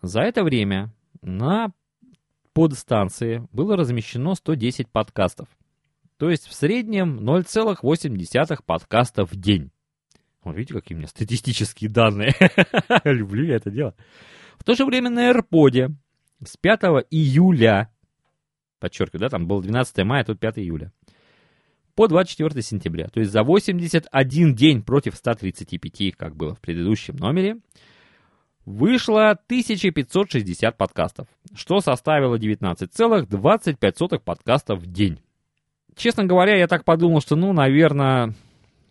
За 0.02 0.22
это 0.22 0.44
время 0.44 0.94
на 1.22 1.72
подстанции 2.54 3.48
было 3.52 3.78
размещено 3.78 4.36
110 4.36 4.90
подкастов. 4.90 5.48
То 6.24 6.30
есть 6.30 6.48
в 6.48 6.54
среднем 6.54 7.20
0,8 7.20 8.64
подкаста 8.66 9.26
в 9.26 9.36
день. 9.36 9.72
Вот 10.46 10.56
видите, 10.56 10.74
какие 10.74 10.96
у 10.96 11.00
меня 11.00 11.10
статистические 11.10 11.90
данные. 11.90 12.34
Люблю 13.04 13.44
я 13.44 13.58
это 13.58 13.70
дело. 13.70 13.94
В 14.58 14.64
то 14.64 14.74
же 14.74 14.86
время 14.86 15.10
на 15.10 15.30
AirPod 15.30 15.94
с 16.46 16.56
5 16.56 16.80
июля, 17.12 17.92
подчеркиваю, 18.80 19.20
да, 19.20 19.28
там 19.28 19.48
было 19.48 19.62
12 19.62 20.06
мая, 20.06 20.24
тут 20.24 20.40
5 20.40 20.60
июля, 20.60 20.94
по 21.94 22.08
24 22.08 22.62
сентября, 22.62 23.10
то 23.10 23.20
есть 23.20 23.34
за 23.34 23.44
81 23.44 24.56
день 24.56 24.82
против 24.82 25.18
135, 25.18 26.16
как 26.16 26.38
было 26.38 26.56
в 26.56 26.62
предыдущем 26.62 27.18
номере, 27.18 27.58
вышло 28.64 29.32
1560 29.32 30.78
подкастов, 30.78 31.28
что 31.54 31.82
составило 31.82 32.38
19,25 32.38 34.20
подкастов 34.20 34.80
в 34.80 34.90
день 34.90 35.20
честно 35.96 36.26
говоря, 36.26 36.58
я 36.58 36.68
так 36.68 36.84
подумал, 36.84 37.22
что, 37.22 37.36
ну, 37.36 37.54
наверное, 37.54 38.34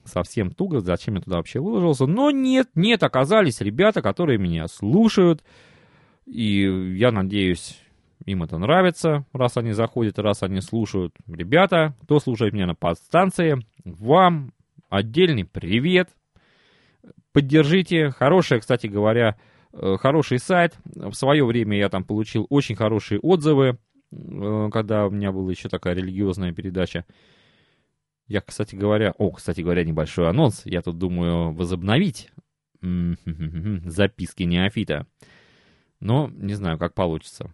совсем 0.04 0.50
туго, 0.50 0.80
зачем 0.80 1.14
я 1.14 1.20
туда 1.20 1.36
вообще 1.36 1.60
выложился. 1.60 2.06
Но 2.06 2.30
нет, 2.30 2.68
нет, 2.74 3.02
оказались 3.02 3.60
ребята, 3.60 4.02
которые 4.02 4.38
меня 4.38 4.66
слушают. 4.68 5.42
И 6.26 6.62
я 6.96 7.10
надеюсь, 7.10 7.78
им 8.24 8.42
это 8.42 8.58
нравится, 8.58 9.26
раз 9.32 9.56
они 9.56 9.72
заходят, 9.72 10.18
раз 10.18 10.42
они 10.42 10.60
слушают. 10.60 11.14
Ребята, 11.26 11.94
кто 12.02 12.20
слушает 12.20 12.52
меня 12.52 12.66
на 12.66 12.74
подстанции, 12.74 13.58
вам 13.84 14.52
отдельный 14.88 15.44
привет. 15.44 16.08
Поддержите. 17.32 18.10
Хорошая, 18.10 18.60
кстати 18.60 18.86
говоря, 18.86 19.36
э, 19.72 19.96
хороший 19.98 20.38
сайт. 20.38 20.74
В 20.84 21.14
свое 21.14 21.44
время 21.44 21.78
я 21.78 21.88
там 21.88 22.04
получил 22.04 22.46
очень 22.50 22.76
хорошие 22.76 23.18
отзывы. 23.20 23.78
Э, 24.12 24.68
когда 24.72 25.06
у 25.06 25.10
меня 25.10 25.32
была 25.32 25.50
еще 25.50 25.68
такая 25.68 25.94
религиозная 25.94 26.52
передача. 26.52 27.04
Я, 28.28 28.40
кстати 28.40 28.74
говоря, 28.74 29.14
о, 29.18 29.30
кстати 29.30 29.60
говоря, 29.60 29.84
небольшой 29.84 30.28
анонс. 30.28 30.62
Я 30.64 30.82
тут 30.82 30.98
думаю 30.98 31.52
возобновить 31.52 32.30
записки 32.80 34.42
неофита. 34.42 35.06
Но 36.00 36.30
не 36.34 36.54
знаю, 36.54 36.78
как 36.78 36.94
получится. 36.94 37.52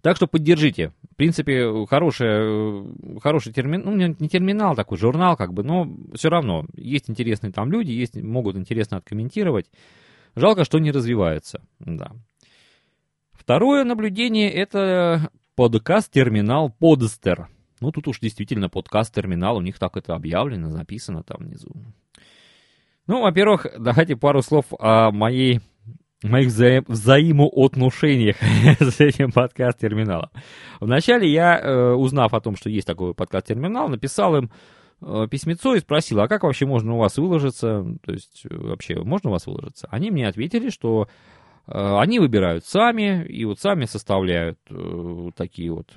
Так 0.00 0.16
что 0.16 0.26
поддержите. 0.26 0.92
В 1.10 1.16
принципе, 1.16 1.86
хороший, 1.86 3.20
хороший 3.20 3.52
терминал, 3.52 3.92
ну, 3.92 4.16
не 4.18 4.28
терминал 4.28 4.74
такой, 4.74 4.98
журнал, 4.98 5.36
как 5.36 5.52
бы, 5.52 5.62
но 5.62 5.88
все 6.14 6.30
равно 6.30 6.66
есть 6.74 7.10
интересные 7.10 7.52
там 7.52 7.70
люди, 7.70 7.90
есть, 7.90 8.16
могут 8.16 8.56
интересно 8.56 8.96
откомментировать. 8.96 9.70
Жалко, 10.34 10.64
что 10.64 10.78
не 10.78 10.90
развивается, 10.90 11.62
да. 11.78 12.12
Второе 13.50 13.82
наблюдение— 13.82 14.48
это 14.52 15.28
подкаст-терминал 15.56 16.72
Podster. 16.80 17.46
Ну, 17.80 17.90
тут 17.90 18.06
уж 18.06 18.20
действительно 18.20 18.68
подкаст-терминал, 18.68 19.56
у 19.56 19.60
них 19.60 19.76
так 19.76 19.96
это 19.96 20.14
объявлено, 20.14 20.70
записано 20.70 21.24
там 21.24 21.38
внизу. 21.40 21.68
Ну, 23.08 23.22
во-первых, 23.22 23.66
давайте 23.76 24.14
пару 24.14 24.42
слов 24.42 24.66
о 24.78 25.10
моей, 25.10 25.58
моих 26.22 26.46
вза 26.46 26.82
взаимоотношениях 26.86 28.36
с 28.78 29.00
этим 29.00 29.32
подкаст-терминалом. 29.32 30.30
Вначале 30.78 31.28
я, 31.28 31.58
э, 31.58 31.92
узнав 31.94 32.32
о 32.34 32.40
том, 32.40 32.54
что 32.54 32.70
есть 32.70 32.86
такой 32.86 33.14
подкаст-терминал, 33.14 33.88
написал 33.88 34.36
им 34.36 34.52
э, 35.02 35.26
письмецо 35.28 35.74
и 35.74 35.80
спросил, 35.80 36.20
а 36.20 36.28
как 36.28 36.44
вообще 36.44 36.66
можно 36.66 36.94
у 36.94 36.98
вас 36.98 37.18
выложиться, 37.18 37.84
то 38.06 38.12
есть 38.12 38.42
э, 38.48 38.56
вообще 38.56 39.02
можно 39.02 39.30
у 39.30 39.32
вас 39.32 39.48
выложиться? 39.48 39.88
Они 39.90 40.12
мне 40.12 40.28
ответили, 40.28 40.70
что 40.70 41.08
они 41.66 42.18
выбирают 42.18 42.64
сами, 42.64 43.24
и 43.26 43.44
вот 43.44 43.60
сами 43.60 43.84
составляют 43.84 44.58
э, 44.70 45.30
такие 45.36 45.72
вот 45.72 45.92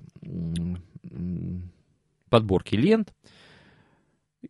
подборки 2.30 2.76
лент. 2.76 3.14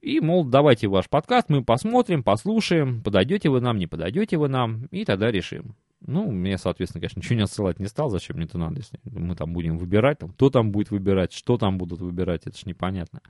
И, 0.02 0.20
мол, 0.20 0.46
давайте 0.46 0.88
ваш 0.88 1.08
подкаст, 1.08 1.50
мы 1.50 1.64
посмотрим, 1.64 2.24
послушаем, 2.24 3.04
подойдете 3.04 3.50
вы 3.50 3.62
нам, 3.62 3.78
не 3.78 3.88
подойдете 3.88 4.38
вы 4.38 4.48
нам, 4.48 4.86
и 4.92 5.06
тогда 5.06 5.32
решим. 5.32 5.76
Ну, 6.06 6.30
мне, 6.32 6.58
соответственно, 6.58 7.02
конечно, 7.02 7.20
ничего 7.20 7.36
не 7.36 7.44
отсылать 7.44 7.80
не 7.80 7.88
стал, 7.88 8.10
зачем 8.10 8.38
мне 8.38 8.46
это 8.46 8.58
надо, 8.58 8.78
если 8.78 9.00
мы 9.06 9.36
там 9.36 9.54
будем 9.54 9.78
выбирать, 9.78 10.20
там, 10.20 10.32
кто 10.32 10.50
там 10.50 10.72
будет 10.72 10.92
выбирать, 10.92 11.32
что 11.32 11.58
там 11.58 11.78
будут 11.78 12.02
выбирать, 12.02 12.42
это 12.46 12.58
ж 12.58 12.66
непонятно. 12.66 13.22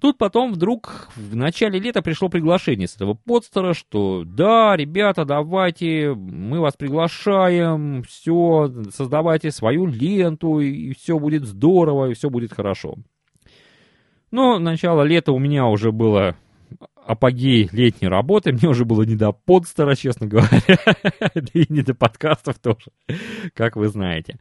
Тут 0.00 0.18
потом 0.18 0.52
вдруг 0.52 1.08
в 1.16 1.34
начале 1.34 1.78
лета 1.78 2.02
пришло 2.02 2.28
приглашение 2.28 2.88
с 2.88 2.96
этого 2.96 3.14
подстера, 3.14 3.72
что 3.74 4.24
да, 4.26 4.76
ребята, 4.76 5.24
давайте, 5.24 6.14
мы 6.14 6.60
вас 6.60 6.74
приглашаем, 6.76 8.02
все, 8.02 8.70
создавайте 8.90 9.50
свою 9.50 9.86
ленту, 9.86 10.60
и 10.60 10.92
все 10.92 11.18
будет 11.18 11.44
здорово, 11.44 12.10
и 12.10 12.14
все 12.14 12.28
будет 12.28 12.52
хорошо. 12.52 12.96
Но 14.30 14.58
начало 14.58 15.02
лета 15.02 15.32
у 15.32 15.38
меня 15.38 15.66
уже 15.66 15.92
было 15.92 16.36
апогей 17.06 17.68
летней 17.72 18.08
работы, 18.08 18.52
мне 18.52 18.68
уже 18.68 18.84
было 18.84 19.02
не 19.02 19.14
до 19.14 19.32
подстера, 19.32 19.94
честно 19.94 20.26
говоря, 20.26 20.50
и 21.52 21.72
не 21.72 21.82
до 21.82 21.94
подкастов 21.94 22.58
тоже, 22.58 22.90
как 23.54 23.76
вы 23.76 23.88
знаете. 23.88 24.38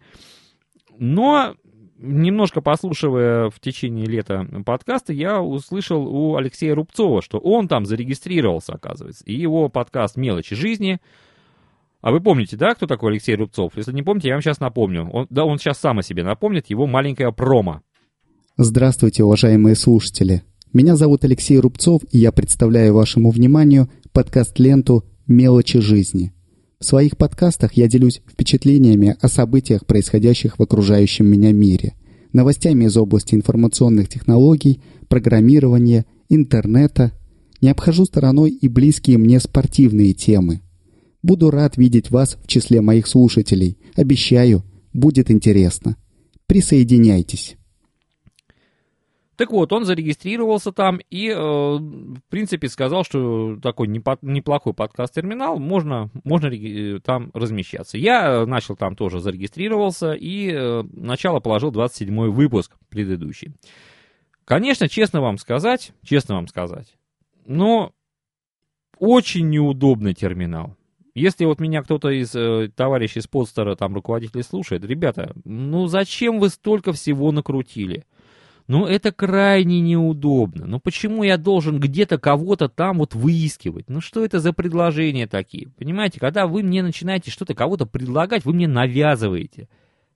Но 0.98 1.55
немножко 2.03 2.62
послушивая 2.62 3.50
в 3.50 3.60
течение 3.60 4.05
лета 4.05 4.45
подкасты, 4.65 5.13
я 5.13 5.41
услышал 5.41 6.05
у 6.05 6.36
Алексея 6.36 6.75
Рубцова, 6.75 7.22
что 7.22 7.39
он 7.39 7.67
там 7.67 7.86
зарегистрировался, 7.86 8.74
оказывается. 8.74 9.24
И 9.25 9.33
его 9.33 9.69
подкаст 9.69 10.17
«Мелочи 10.17 10.55
жизни» 10.55 11.00
А 12.01 12.12
вы 12.12 12.19
помните, 12.19 12.57
да, 12.57 12.75
кто 12.75 12.86
такой 12.86 13.12
Алексей 13.13 13.33
Рубцов? 13.33 13.77
Если 13.77 13.93
не 13.93 14.03
помните, 14.03 14.27
я 14.27 14.33
вам 14.33 14.41
сейчас 14.41 14.60
напомню. 14.60 15.10
Он, 15.10 15.25
да, 15.29 15.45
он 15.45 15.57
сейчас 15.57 15.79
сам 15.79 16.00
о 16.00 16.03
себе 16.03 16.25
напомнит, 16.25 16.69
его 16.69 16.86
маленькая 16.86 17.31
промо. 17.31 17.79
Здравствуйте, 18.57 19.24
уважаемые 19.24 19.77
слушатели. 19.77 20.43
Меня 20.74 20.98
зовут 20.98 21.24
Алексей 21.24 21.57
Рубцов, 21.57 22.01
и 22.12 22.17
я 22.17 22.33
представляю 22.33 22.93
вашему 22.93 23.31
вниманию 23.31 23.89
подкаст-ленту 24.12 25.05
«Мелочи 25.27 25.79
жизни». 25.79 26.33
В 26.83 26.85
своих 26.85 27.15
подкастах 27.15 27.75
я 27.75 27.87
делюсь 27.87 28.21
впечатлениями 28.29 29.15
о 29.21 29.29
событиях, 29.29 29.85
происходящих 29.85 30.59
в 30.59 30.63
окружающем 30.63 31.25
меня 31.25 31.53
мире, 31.53 31.93
новостями 32.33 32.83
из 32.83 32.97
области 32.97 33.35
информационных 33.35 34.09
технологий, 34.09 34.81
программирования, 35.07 36.05
интернета. 36.27 37.13
Не 37.61 37.69
обхожу 37.69 38.03
стороной 38.03 38.51
и 38.51 38.67
близкие 38.67 39.17
мне 39.17 39.39
спортивные 39.39 40.11
темы. 40.13 40.59
Буду 41.21 41.51
рад 41.51 41.77
видеть 41.77 42.11
вас 42.11 42.37
в 42.43 42.47
числе 42.47 42.81
моих 42.81 43.07
слушателей. 43.07 43.77
Обещаю, 43.95 44.65
будет 44.91 45.31
интересно. 45.31 45.95
Присоединяйтесь. 46.47 47.55
Так 49.35 49.51
вот, 49.51 49.73
он 49.73 49.85
зарегистрировался 49.85 50.71
там 50.71 50.99
и, 51.09 51.29
э, 51.29 51.35
в 51.35 52.21
принципе, 52.29 52.67
сказал, 52.69 53.03
что 53.03 53.57
такой 53.61 53.87
неплохой 53.87 54.73
подкаст-терминал, 54.73 55.57
можно, 55.57 56.09
можно 56.23 56.47
э, 56.47 56.99
там 56.99 57.31
размещаться. 57.33 57.97
Я 57.97 58.45
начал 58.45 58.75
там 58.75 58.95
тоже 58.95 59.19
зарегистрировался 59.19 60.13
и 60.13 60.51
э, 60.51 60.83
начало 60.91 61.39
положил 61.39 61.71
27 61.71 62.29
выпуск 62.29 62.77
предыдущий. 62.89 63.53
Конечно, 64.45 64.87
честно 64.87 65.21
вам 65.21 65.37
сказать, 65.37 65.93
честно 66.03 66.35
вам 66.35 66.47
сказать, 66.47 66.95
но 67.45 67.93
очень 68.99 69.49
неудобный 69.49 70.13
терминал. 70.13 70.75
Если 71.15 71.45
вот 71.45 71.59
меня 71.59 71.83
кто-то 71.83 72.09
из 72.09 72.33
э, 72.35 72.69
товарищей 72.75 73.21
с 73.21 73.27
подстера, 73.27 73.75
там, 73.75 73.93
руководителей 73.93 74.43
слушает, 74.43 74.83
ребята, 74.83 75.33
ну 75.45 75.87
зачем 75.87 76.39
вы 76.39 76.49
столько 76.49 76.91
всего 76.91 77.31
накрутили? 77.31 78.05
Ну, 78.67 78.86
это 78.86 79.12
крайне 79.12 79.82
неудобно. 79.82 80.65
Ну, 80.65 80.79
почему 80.79 81.24
я 81.24 81.38
должен 81.38 81.79
где-то 81.79 82.17
кого-то 82.17 82.70
там 82.70 83.00
вот 83.00 83.13
выискивать? 83.13 83.89
Ну, 83.89 84.00
что 84.00 84.24
это 84.24 84.39
за 84.39 84.53
предложения 84.53 85.27
такие? 85.27 85.70
Понимаете, 85.70 86.20
когда 86.20 86.48
вы 86.48 86.63
мне 86.63 86.82
начинаете 86.82 87.29
что-то 87.29 87.55
кого-то 87.55 87.86
предлагать, 87.86 88.46
вы 88.46 88.53
мне 88.53 88.67
навязываете. 88.67 89.67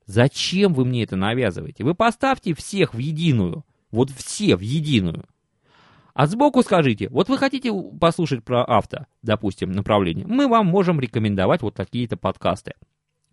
Зачем 0.05 0.73
вы 0.73 0.85
мне 0.85 1.03
это 1.03 1.17
навязываете? 1.17 1.83
Вы 1.83 1.93
поставьте 1.93 2.53
всех 2.53 2.93
в 2.93 2.97
единую. 2.97 3.65
Вот 3.91 4.11
все 4.11 4.55
в 4.55 4.61
единую. 4.61 5.25
А 6.13 6.25
сбоку 6.25 6.63
скажите, 6.63 7.09
вот 7.09 7.29
вы 7.29 7.37
хотите 7.37 7.71
послушать 7.99 8.43
про 8.43 8.63
авто, 8.63 9.05
допустим, 9.21 9.71
направление, 9.71 10.25
мы 10.25 10.47
вам 10.47 10.65
можем 10.65 10.99
рекомендовать 10.99 11.61
вот 11.61 11.75
такие-то 11.75 12.17
подкасты. 12.17 12.73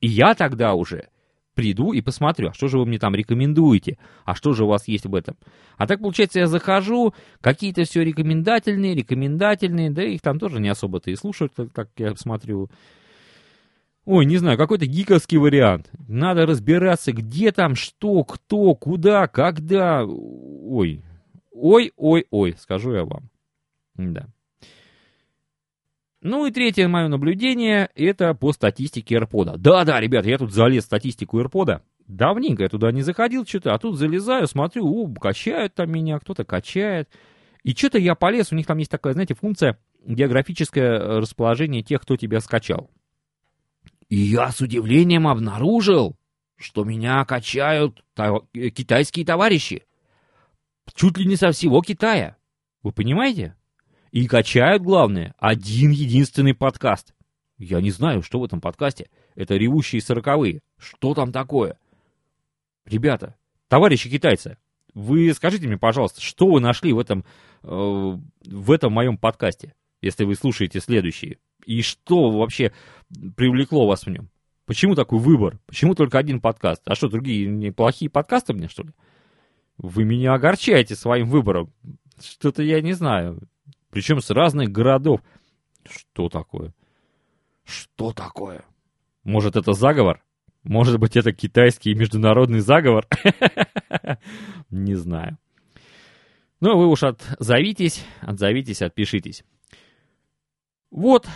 И 0.02 0.09
я 0.09 0.35
тогда 0.35 0.75
уже 0.75 1.09
приду 1.54 1.92
и 1.92 2.00
посмотрю, 2.00 2.49
а 2.49 2.52
что 2.52 2.68
же 2.68 2.78
вы 2.78 2.87
мне 2.87 2.99
там 2.99 3.14
рекомендуете, 3.14 3.99
а 4.25 4.34
что 4.34 4.52
же 4.52 4.64
у 4.64 4.68
вас 4.68 4.88
есть 4.88 5.06
в 5.06 5.14
этом. 5.14 5.37
А 5.76 5.87
так, 5.87 6.00
получается, 6.00 6.40
я 6.40 6.46
захожу, 6.46 7.14
какие-то 7.40 7.84
все 7.84 8.04
рекомендательные, 8.04 8.94
рекомендательные, 8.94 9.90
да 9.90 10.02
их 10.02 10.20
там 10.20 10.38
тоже 10.38 10.61
не 10.61 10.68
особо-то 10.68 11.11
и 11.11 11.16
слушают, 11.16 11.52
как 11.73 11.88
я 11.96 12.14
смотрю. 12.16 12.70
Ой, 14.04 14.26
не 14.26 14.37
знаю, 14.37 14.58
какой-то 14.58 14.87
гиковский 14.87 15.38
вариант. 15.38 15.90
Надо 16.08 16.44
разбираться, 16.44 17.12
где 17.12 17.52
там, 17.52 17.75
что, 17.75 18.23
кто, 18.25 18.75
куда, 18.75 19.28
когда. 19.28 20.04
Ой, 20.04 21.02
ой, 21.50 21.92
ой, 21.96 22.26
ой, 22.30 22.54
скажу 22.58 22.92
я 22.92 23.04
вам. 23.04 23.30
Да. 23.94 24.26
Ну 26.25 26.47
и 26.47 26.50
третье 26.50 26.88
мое 26.88 27.09
наблюдение, 27.09 27.90
это 27.95 28.33
по 28.33 28.54
статистике 28.54 29.16
AirPod. 29.16 29.59
Да-да, 29.59 30.00
ребят, 30.00 30.25
я 30.25 30.38
тут 30.38 30.54
залез 30.54 30.85
в 30.85 30.87
статистику 30.87 31.38
AirPod. 31.38 31.83
Давненько 32.09 32.62
я 32.62 32.71
туда 32.71 32.93
не 32.93 33.02
заходил 33.02 33.45
что-то, 33.45 33.75
а 33.75 33.78
тут 33.78 33.99
залезаю, 33.99 34.47
смотрю, 34.47 34.87
о, 34.87 35.07
качают 35.21 35.75
там 35.75 35.93
меня, 35.93 36.19
кто-то 36.19 36.47
качает. 36.47 37.11
И 37.62 37.75
что-то 37.75 37.99
я 37.99 38.14
полез, 38.14 38.52
у 38.52 38.54
них 38.54 38.66
там 38.66 38.78
есть 38.78 38.90
такая, 38.90 39.12
знаете, 39.12 39.35
функция 39.35 39.78
географическое 40.07 40.99
э, 40.99 41.19
расположение 41.19 41.82
тех, 41.82 42.00
кто 42.00 42.17
тебя 42.17 42.41
скачал. 42.41 42.91
И 44.08 44.17
я 44.17 44.50
с 44.50 44.63
удивлением 44.63 45.28
обнаружил, 45.28 46.17
что 46.56 46.84
меня 46.84 47.23
качают 47.26 48.02
э, 48.17 48.71
китайские 48.71 49.26
товарищи. 49.26 49.82
Чуть 50.95 51.19
ли 51.19 51.26
не 51.26 51.37
со 51.37 51.50
всего 51.50 51.82
Китая. 51.82 52.39
Вы 52.82 52.93
понимаете? 52.93 53.56
И 54.14 54.28
качают, 54.28 54.84
главное, 54.84 55.34
один 55.38 55.90
единственный 55.90 56.54
подкаст. 56.54 57.16
Я 57.58 57.80
не 57.80 57.90
знаю, 57.90 58.22
что 58.22 58.38
в 58.38 58.44
этом 58.44 58.60
подкасте. 58.60 59.10
Это 59.34 59.56
ревущие 59.56 60.00
сороковые. 60.00 60.60
Что 60.78 61.14
там 61.14 61.32
такое? 61.32 61.78
Ребята, 62.86 63.34
товарищи 63.66 64.08
китайцы, 64.08 64.56
вы 64.94 65.34
скажите 65.34 65.66
мне, 65.66 65.78
пожалуйста, 65.78 66.20
что 66.20 66.46
вы 66.46 66.60
нашли 66.60 66.92
в 66.92 67.00
этом, 67.00 67.24
э, 67.64 67.66
в 67.66 68.70
этом 68.70 68.92
моем 68.92 69.18
подкасте, 69.18 69.74
если 70.00 70.22
вы 70.22 70.36
слушаете 70.36 70.78
следующие? 70.78 71.38
И 71.66 71.82
что 71.82 72.30
вообще 72.30 72.70
привлекло 73.34 73.88
вас 73.88 74.06
в 74.06 74.10
нем? 74.10 74.30
Почему 74.64 74.94
такой 74.94 75.18
выбор? 75.18 75.58
Почему 75.66 75.96
только 75.96 76.18
один 76.18 76.40
подкаст? 76.40 76.82
А 76.84 76.94
что, 76.94 77.08
другие 77.08 77.48
неплохие 77.48 78.12
подкасты 78.12 78.52
мне, 78.52 78.68
что 78.68 78.84
ли? 78.84 78.90
Вы 79.76 80.04
меня 80.04 80.34
огорчаете 80.34 80.94
своим 80.94 81.28
выбором. 81.28 81.72
Что-то 82.22 82.62
я 82.62 82.80
не 82.80 82.92
знаю. 82.92 83.40
Причем 83.95 84.21
с 84.21 84.28
разных 84.30 84.71
городов. 84.71 85.21
Что 85.89 86.28
такое? 86.28 86.75
Что 87.63 88.13
такое? 88.13 88.65
Может, 89.23 89.54
это 89.54 89.73
заговор? 89.73 90.21
Может 90.65 90.99
быть, 90.99 91.17
это 91.17 91.33
китайский 91.33 91.95
международный 91.95 92.59
заговор? 92.59 93.07
Не 94.71 94.97
знаю. 94.97 95.39
Ну, 96.59 96.76
вы 96.76 96.89
уж 96.89 97.04
отзовитесь, 97.04 98.04
отзовитесь, 98.21 98.83
отпишитесь. 98.83 99.45
Вот. 100.91 101.28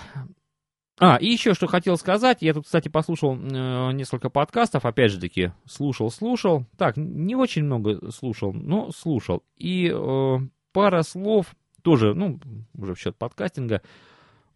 А, 0.99 1.14
и 1.14 1.27
еще 1.27 1.55
что 1.55 1.68
хотел 1.68 1.97
сказать. 1.97 2.38
Я 2.40 2.55
тут, 2.55 2.64
кстати, 2.64 2.88
послушал 2.88 3.37
э, 3.37 3.92
несколько 3.92 4.31
подкастов. 4.31 4.85
Опять 4.85 5.12
же 5.12 5.21
таки, 5.21 5.53
слушал, 5.64 6.11
слушал. 6.11 6.66
Так, 6.77 6.97
не 6.97 7.37
очень 7.37 7.62
много 7.62 8.11
слушал, 8.11 8.53
но 8.53 8.90
слушал. 8.90 9.44
И 9.57 9.92
э, 9.94 10.38
пара 10.73 11.03
слов 11.03 11.55
тоже, 11.88 12.12
ну, 12.12 12.38
уже 12.77 12.94
в 12.94 13.01
счет 13.01 13.16
подкастинга, 13.16 13.81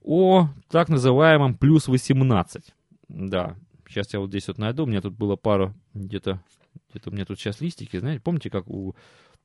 о 0.05 0.49
так 0.69 0.91
называемом 0.91 1.55
плюс 1.55 1.89
18. 1.89 2.63
Да, 3.09 3.57
сейчас 3.89 4.13
я 4.13 4.21
вот 4.21 4.29
здесь 4.29 4.49
вот 4.49 4.59
найду, 4.59 4.83
у 4.83 4.87
меня 4.87 5.01
тут 5.01 5.15
было 5.15 5.37
пару, 5.37 5.73
где-то, 5.95 6.43
где-то 6.91 7.09
у 7.09 7.13
меня 7.15 7.25
тут 7.25 7.41
сейчас 7.41 7.63
листики, 7.63 7.99
знаете, 7.99 8.21
помните, 8.21 8.51
как 8.51 8.69
у 8.69 8.95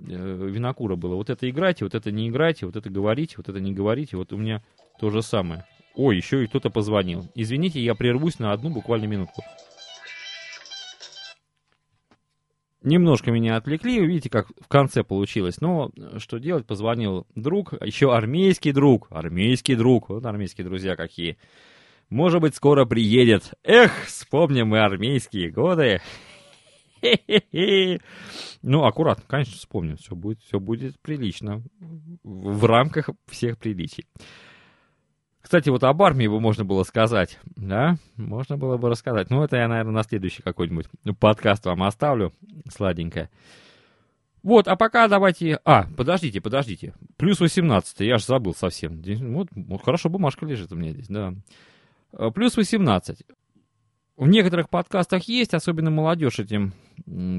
э, 0.02 0.04
Винокура 0.06 0.97
было, 0.97 1.15
вот 1.15 1.30
это 1.30 1.50
играйте, 1.50 1.86
вот 1.86 1.95
это 1.95 2.12
не 2.12 2.28
играйте, 2.28 2.65
вот 2.65 2.76
это 2.76 2.89
говорите, 2.89 3.36
вот 3.38 3.47
это 3.47 3.62
не 3.62 3.71
говорите, 3.71 4.17
вот 4.17 4.34
у 4.34 4.38
меня 4.38 4.62
то 5.00 5.10
же 5.10 5.21
самое. 5.21 5.63
Ой, 5.95 6.17
еще 6.17 6.43
и 6.43 6.47
кто-то 6.47 6.69
позвонил. 6.69 7.26
Извините, 7.36 7.82
я 7.82 7.95
прервусь 7.95 8.38
на 8.38 8.52
одну 8.52 8.69
буквально 8.69 9.06
минутку. 9.06 9.43
Немножко 12.88 13.32
меня 13.32 13.58
отвлекли, 13.58 14.00
видите, 14.00 14.30
как 14.30 14.47
в 14.62 14.69
конце 14.69 15.04
получилось. 15.04 15.60
Но 15.60 15.91
что 16.19 16.38
делать, 16.38 16.65
позвонил 16.65 17.28
друг, 17.36 17.73
еще 17.84 18.15
армейский 18.15 18.71
друг, 18.71 19.08
армейский 19.10 19.76
друг, 19.76 20.08
вот 20.08 20.26
армейские 20.26 20.65
друзья 20.65 20.95
какие. 20.95 21.38
Может 22.10 22.39
быть, 22.39 22.56
скоро 22.56 22.86
приедет. 22.86 23.56
Эх, 23.65 23.91
вспомним 24.06 24.69
мы 24.69 24.80
армейские 24.80 25.52
годы. 25.52 26.02
Ну, 28.63 28.86
аккуратно, 28.86 29.23
конечно, 29.28 29.54
вспомним. 29.54 29.97
Все 29.97 30.15
будет, 30.15 30.39
все 30.41 30.60
будет 30.60 31.00
прилично. 31.00 31.62
В 32.23 32.65
рамках 32.65 33.10
всех 33.28 33.60
приличий. 33.60 34.06
Кстати, 35.47 35.69
вот 35.69 35.81
об 35.86 36.03
армии 36.03 36.27
бы 36.27 36.41
можно 36.41 36.65
было 36.65 36.83
сказать, 36.83 37.39
да? 37.55 37.95
Можно 38.17 38.57
было 38.57 38.75
бы 38.75 38.89
рассказать. 38.89 39.29
Ну, 39.29 39.41
это 39.45 39.55
я, 39.55 39.69
наверное, 39.69 39.93
на 39.93 40.03
следующий 40.03 40.41
какой-нибудь 40.41 40.88
подкаст 41.21 41.65
вам 41.65 41.83
оставлю, 41.83 42.33
сладенькое. 42.69 43.29
Вот, 44.43 44.67
а 44.67 44.75
пока 44.75 45.07
давайте... 45.07 45.62
А, 45.63 45.86
подождите, 45.95 46.41
подождите. 46.41 46.95
Плюс 47.15 47.39
18, 47.39 48.01
я 48.01 48.17
же 48.17 48.25
забыл 48.25 48.53
совсем. 48.55 49.01
Вот, 49.31 49.47
вот 49.55 49.81
хорошо, 49.81 50.10
бумажка 50.10 50.45
лежит 50.45 50.73
у 50.73 50.75
меня 50.75 50.91
здесь, 50.91 51.07
да. 51.07 51.33
А, 52.12 52.29
плюс 52.31 52.57
18. 52.57 53.23
В 54.17 54.27
некоторых 54.27 54.69
подкастах 54.69 55.23
есть, 55.29 55.53
особенно 55.53 55.89
молодежь 55.89 56.39
этим, 56.39 56.73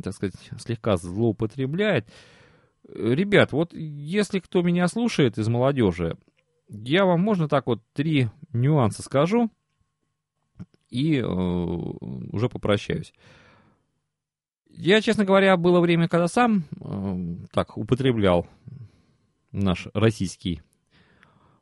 так 0.03 0.15
сказать, 0.15 0.35
слегка 0.59 0.97
злоупотребляет. 0.97 2.09
Ребят, 2.89 3.53
вот 3.53 3.75
если 3.75 4.39
кто 4.39 4.63
меня 4.63 4.89
слушает 4.89 5.37
из 5.37 5.47
молодежи, 5.49 6.17
я 6.69 7.05
вам 7.05 7.21
можно 7.21 7.49
так 7.49 7.67
вот 7.67 7.83
три 7.93 8.29
нюанса 8.53 9.03
скажу 9.03 9.51
и 10.91 11.17
э, 11.17 11.23
уже 11.23 12.49
попрощаюсь. 12.49 13.13
Я, 14.71 15.01
честно 15.01 15.25
говоря, 15.25 15.57
было 15.57 15.81
время, 15.81 16.09
когда 16.09 16.29
сам 16.29 16.65
э, 16.81 17.47
так 17.53 17.77
употреблял 17.77 18.47
наш 19.53 19.89
российский 19.95 20.63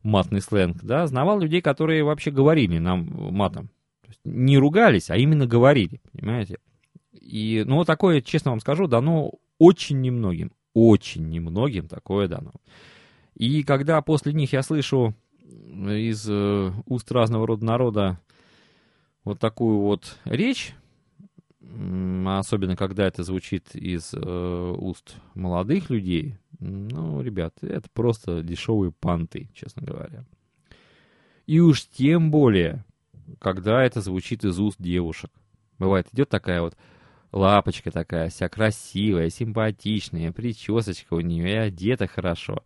матный 0.03 0.41
сленг, 0.41 0.83
да, 0.83 1.07
знавал 1.07 1.41
людей, 1.41 1.61
которые 1.61 2.05
вообще 2.05 2.31
говорили 2.31 2.79
нам 2.79 3.35
матом. 3.35 3.71
Не 4.25 4.59
ругались, 4.59 5.11
а 5.11 5.17
именно 5.17 5.47
говорили, 5.47 6.01
понимаете? 6.13 6.59
И, 7.13 7.65
ну, 7.67 7.85
такое, 7.85 8.21
честно 8.21 8.53
вам 8.53 8.61
скажу, 8.61 8.87
дано 8.87 9.33
очень 9.59 10.01
немногим. 10.01 10.53
Очень 10.75 11.29
немногим 11.29 11.89
такое 11.89 12.29
дано. 12.29 12.53
И 13.37 13.63
когда 13.65 14.01
после 14.01 14.33
них 14.33 14.53
я 14.55 14.63
слышу 14.63 15.15
из 15.45 16.27
э, 16.29 16.73
уст 16.87 17.13
разного 17.13 17.47
рода 17.47 17.65
народа 17.65 18.21
вот 19.25 19.39
такую 19.39 19.81
вот 19.81 20.17
речь, 20.25 20.75
особенно 21.61 22.77
когда 22.77 23.07
это 23.07 23.25
звучит 23.25 23.75
из 23.75 24.15
э, 24.15 24.75
уст 24.79 25.17
молодых 25.35 25.91
людей, 25.91 26.39
ну, 26.59 27.21
ребят, 27.21 27.55
это 27.61 27.87
просто 27.93 28.43
дешевые 28.43 28.91
панты, 28.93 29.51
честно 29.53 29.83
говоря. 29.83 30.25
И 31.47 31.61
уж 31.61 31.85
тем 31.85 32.31
более, 32.31 32.87
когда 33.39 33.85
это 33.85 34.01
звучит 34.01 34.45
из 34.45 34.59
уст 34.59 34.77
девушек. 34.81 35.31
Бывает, 35.79 36.09
идет 36.13 36.31
такая 36.31 36.63
вот 36.63 36.75
лапочка 37.33 37.91
такая, 37.91 38.31
вся 38.31 38.49
красивая, 38.49 39.29
симпатичная, 39.29 40.33
причесочка 40.33 41.13
у 41.15 41.21
нее, 41.21 41.51
и 41.51 41.57
одета 41.57 42.07
хорошо. 42.07 42.63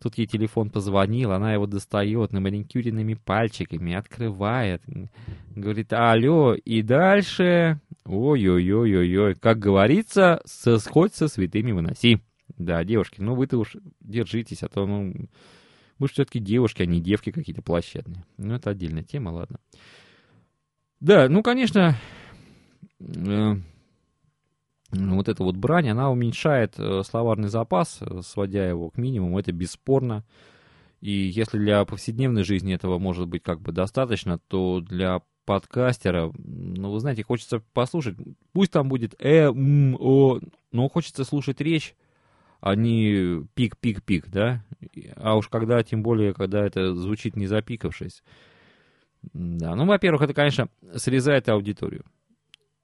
Тут 0.00 0.18
ей 0.18 0.26
телефон 0.26 0.70
позвонил, 0.70 1.32
она 1.32 1.54
его 1.54 1.66
достает 1.66 2.32
на 2.32 2.40
маникюренными 2.40 3.14
пальчиками, 3.14 3.94
открывает, 3.94 4.82
говорит 5.54 5.92
«Алло», 5.92 6.54
и 6.54 6.82
дальше, 6.82 7.80
ой-ой-ой-ой-ой, 8.04 9.34
как 9.34 9.58
говорится, 9.58 10.42
сходь 10.44 11.14
со 11.14 11.28
святыми 11.28 11.72
выноси. 11.72 12.20
Да, 12.58 12.84
девушки, 12.84 13.20
ну 13.20 13.34
вы-то 13.34 13.58
уж 13.58 13.76
держитесь, 14.00 14.62
а 14.62 14.68
то, 14.68 14.86
ну, 14.86 15.12
вы 15.98 16.06
же 16.08 16.12
все-таки 16.12 16.40
девушки, 16.40 16.82
а 16.82 16.86
не 16.86 17.00
девки 17.00 17.30
какие-то 17.30 17.62
площадные. 17.62 18.24
Ну, 18.36 18.54
это 18.54 18.70
отдельная 18.70 19.02
тема, 19.02 19.30
ладно. 19.30 19.58
Да, 21.00 21.28
ну, 21.28 21.42
конечно, 21.42 21.96
э, 23.00 23.54
вот 24.98 25.28
эта 25.28 25.42
вот 25.42 25.56
брань, 25.56 25.88
она 25.88 26.10
уменьшает 26.10 26.74
э, 26.78 27.02
словарный 27.04 27.48
запас, 27.48 27.98
э, 28.00 28.20
сводя 28.22 28.68
его 28.68 28.90
к 28.90 28.98
минимуму, 28.98 29.38
это 29.38 29.52
бесспорно. 29.52 30.24
И 31.00 31.10
если 31.10 31.58
для 31.58 31.84
повседневной 31.84 32.42
жизни 32.42 32.74
этого 32.74 32.98
может 32.98 33.28
быть 33.28 33.42
как 33.42 33.60
бы 33.60 33.72
достаточно, 33.72 34.38
то 34.48 34.80
для 34.80 35.20
подкастера, 35.44 36.32
ну, 36.36 36.90
вы 36.90 37.00
знаете, 37.00 37.22
хочется 37.22 37.62
послушать, 37.72 38.16
пусть 38.52 38.72
там 38.72 38.88
будет 38.88 39.14
э, 39.18 39.44
м, 39.44 39.96
о, 39.98 40.40
но 40.72 40.88
хочется 40.88 41.24
слушать 41.24 41.60
речь, 41.60 41.94
а 42.60 42.74
не 42.74 43.46
пик-пик-пик, 43.54 44.28
да? 44.28 44.64
А 45.16 45.36
уж 45.36 45.48
когда, 45.48 45.82
тем 45.82 46.02
более, 46.02 46.34
когда 46.34 46.66
это 46.66 46.94
звучит 46.94 47.36
не 47.36 47.46
запикавшись. 47.46 48.22
Да, 49.32 49.74
ну, 49.74 49.86
во-первых, 49.86 50.22
это, 50.22 50.34
конечно, 50.34 50.68
срезает 50.96 51.48
аудиторию 51.48 52.04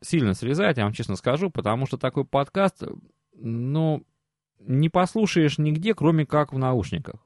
сильно 0.03 0.35
срезать, 0.35 0.77
я 0.77 0.85
вам 0.85 0.93
честно 0.93 1.17
скажу, 1.17 1.51
потому 1.51 1.87
что 1.87 1.97
такой 1.97 2.25
подкаст, 2.25 2.83
ну, 3.35 4.05
не 4.61 4.89
послушаешь 4.89 5.59
нигде, 5.59 5.95
кроме 5.95 6.27
как 6.27 6.53
в 6.53 6.59
наушниках. 6.59 7.17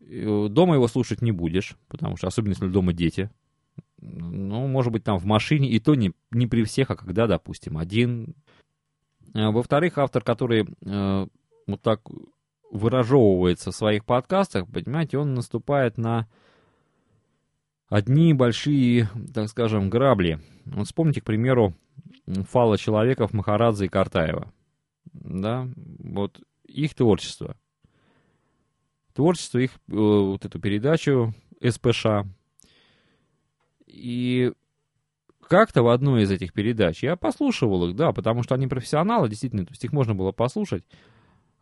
Дома 0.00 0.74
его 0.74 0.86
слушать 0.88 1.22
не 1.22 1.32
будешь, 1.32 1.76
потому 1.88 2.16
что, 2.16 2.26
особенно 2.26 2.52
если 2.52 2.68
дома 2.68 2.92
дети. 2.92 3.30
Ну, 4.00 4.66
может 4.66 4.92
быть, 4.92 5.04
там 5.04 5.18
в 5.18 5.24
машине, 5.24 5.70
и 5.70 5.78
то 5.80 5.94
не, 5.94 6.12
не 6.30 6.46
при 6.46 6.62
всех, 6.64 6.90
а 6.90 6.96
когда, 6.96 7.26
допустим, 7.26 7.78
один. 7.78 8.34
А, 9.32 9.50
во-вторых, 9.50 9.96
автор, 9.96 10.22
который 10.22 10.66
э, 10.84 11.26
вот 11.66 11.82
так 11.82 12.02
выражевывается 12.70 13.70
в 13.70 13.76
своих 13.76 14.04
подкастах, 14.04 14.66
понимаете, 14.70 15.16
он 15.16 15.32
наступает 15.32 15.96
на 15.96 16.28
одни 17.88 18.32
большие, 18.34 19.08
так 19.32 19.48
скажем, 19.48 19.90
грабли. 19.90 20.40
Вот 20.64 20.86
вспомните, 20.86 21.20
к 21.20 21.24
примеру, 21.24 21.74
фала 22.50 22.78
человеков 22.78 23.32
Махарадзе 23.32 23.86
и 23.86 23.88
Картаева. 23.88 24.52
Да, 25.12 25.68
вот 25.76 26.40
их 26.66 26.94
творчество. 26.94 27.56
Творчество, 29.12 29.58
их 29.58 29.70
э, 29.70 29.94
вот 29.94 30.44
эту 30.44 30.58
передачу 30.58 31.34
СПШ. 31.62 32.06
И 33.86 34.52
как-то 35.40 35.82
в 35.82 35.88
одной 35.88 36.22
из 36.22 36.30
этих 36.30 36.52
передач 36.52 37.02
я 37.02 37.16
послушивал 37.16 37.88
их, 37.88 37.96
да, 37.96 38.12
потому 38.12 38.42
что 38.42 38.54
они 38.54 38.66
профессионалы, 38.66 39.28
действительно, 39.28 39.64
то 39.64 39.72
есть 39.72 39.84
их 39.84 39.92
можно 39.92 40.14
было 40.14 40.32
послушать. 40.32 40.84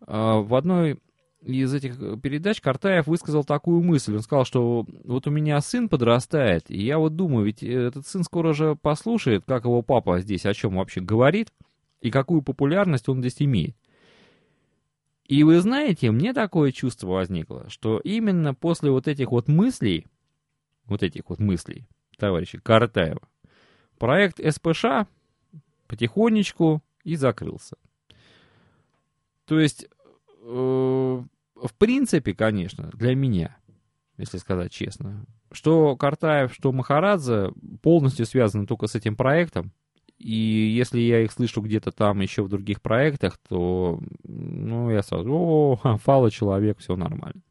А 0.07 0.39
в 0.39 0.55
одной 0.55 0.99
из 1.45 1.75
этих 1.75 2.01
э, 2.01 2.17
передач 2.23 2.61
Картаев 2.61 3.07
высказал 3.07 3.45
такую 3.45 3.83
мысль. 3.83 4.15
Он 4.15 4.23
сказал, 4.23 4.45
что 4.45 4.87
вот 5.05 5.27
у 5.27 5.31
меня 5.31 5.61
сын 5.61 5.89
подрастает, 5.89 6.71
и 6.71 6.83
я 6.83 6.99
вот 6.99 7.17
думаю, 7.17 7.47
ведь 7.47 7.63
этот 7.63 8.07
сын 8.07 8.23
скоро 8.23 8.53
же 8.53 8.77
послушает, 8.77 9.45
как 9.47 9.65
его 9.65 9.83
папа 9.83 10.21
здесь 10.21 10.47
о 10.47 10.55
чем 10.55 10.77
вообще 10.77 11.01
говорит, 11.01 11.53
и 12.01 12.11
какую 12.11 12.43
популярность 12.43 13.09
он 13.09 13.21
здесь 13.21 13.41
имеет. 13.41 13.77
И 15.27 15.45
вы 15.45 15.61
знаете, 15.61 16.11
мне 16.11 16.33
такое 16.33 16.73
чувство 16.73 17.09
возникло, 17.09 17.69
что 17.69 17.99
именно 18.01 18.55
после 18.55 18.91
вот 18.91 19.09
этих 19.09 19.31
вот 19.31 19.49
мыслей, 19.49 20.07
вот 20.87 21.03
этих 21.03 21.23
вот 21.29 21.39
мыслей, 21.39 21.87
товарища 22.19 22.61
Картаева, 22.61 23.23
проект 23.99 24.41
СПШ 24.45 25.07
потихонечку 25.87 26.83
и 27.05 27.17
закрылся. 27.17 27.77
То 29.47 29.59
есть 29.61 29.87
э, 30.43 31.23
в 31.63 31.75
принципе, 31.75 32.35
конечно, 32.35 32.91
для 32.95 33.15
меня, 33.15 33.57
если 34.19 34.39
сказать 34.39 34.73
честно, 34.73 35.25
что 35.53 35.97
Картаев, 35.97 36.53
что 36.55 36.73
Махарадзе 36.73 37.53
полностью 37.83 38.27
связаны 38.27 38.67
только 38.67 38.87
с 38.87 38.95
этим 38.95 39.17
проектом. 39.17 39.73
И 40.19 40.35
если 40.35 41.01
я 41.01 41.21
их 41.21 41.33
слышу 41.33 41.61
где-то 41.61 41.91
там 41.91 42.21
еще 42.21 42.43
в 42.43 42.49
других 42.49 42.81
проектах, 42.81 43.39
то, 43.49 44.01
ну, 44.23 44.91
я 44.91 45.03
сразу, 45.03 45.33
о, 45.33 45.77
фала 46.03 46.31
человек, 46.31 46.79
все 46.79 46.95
нормально. 46.97 47.43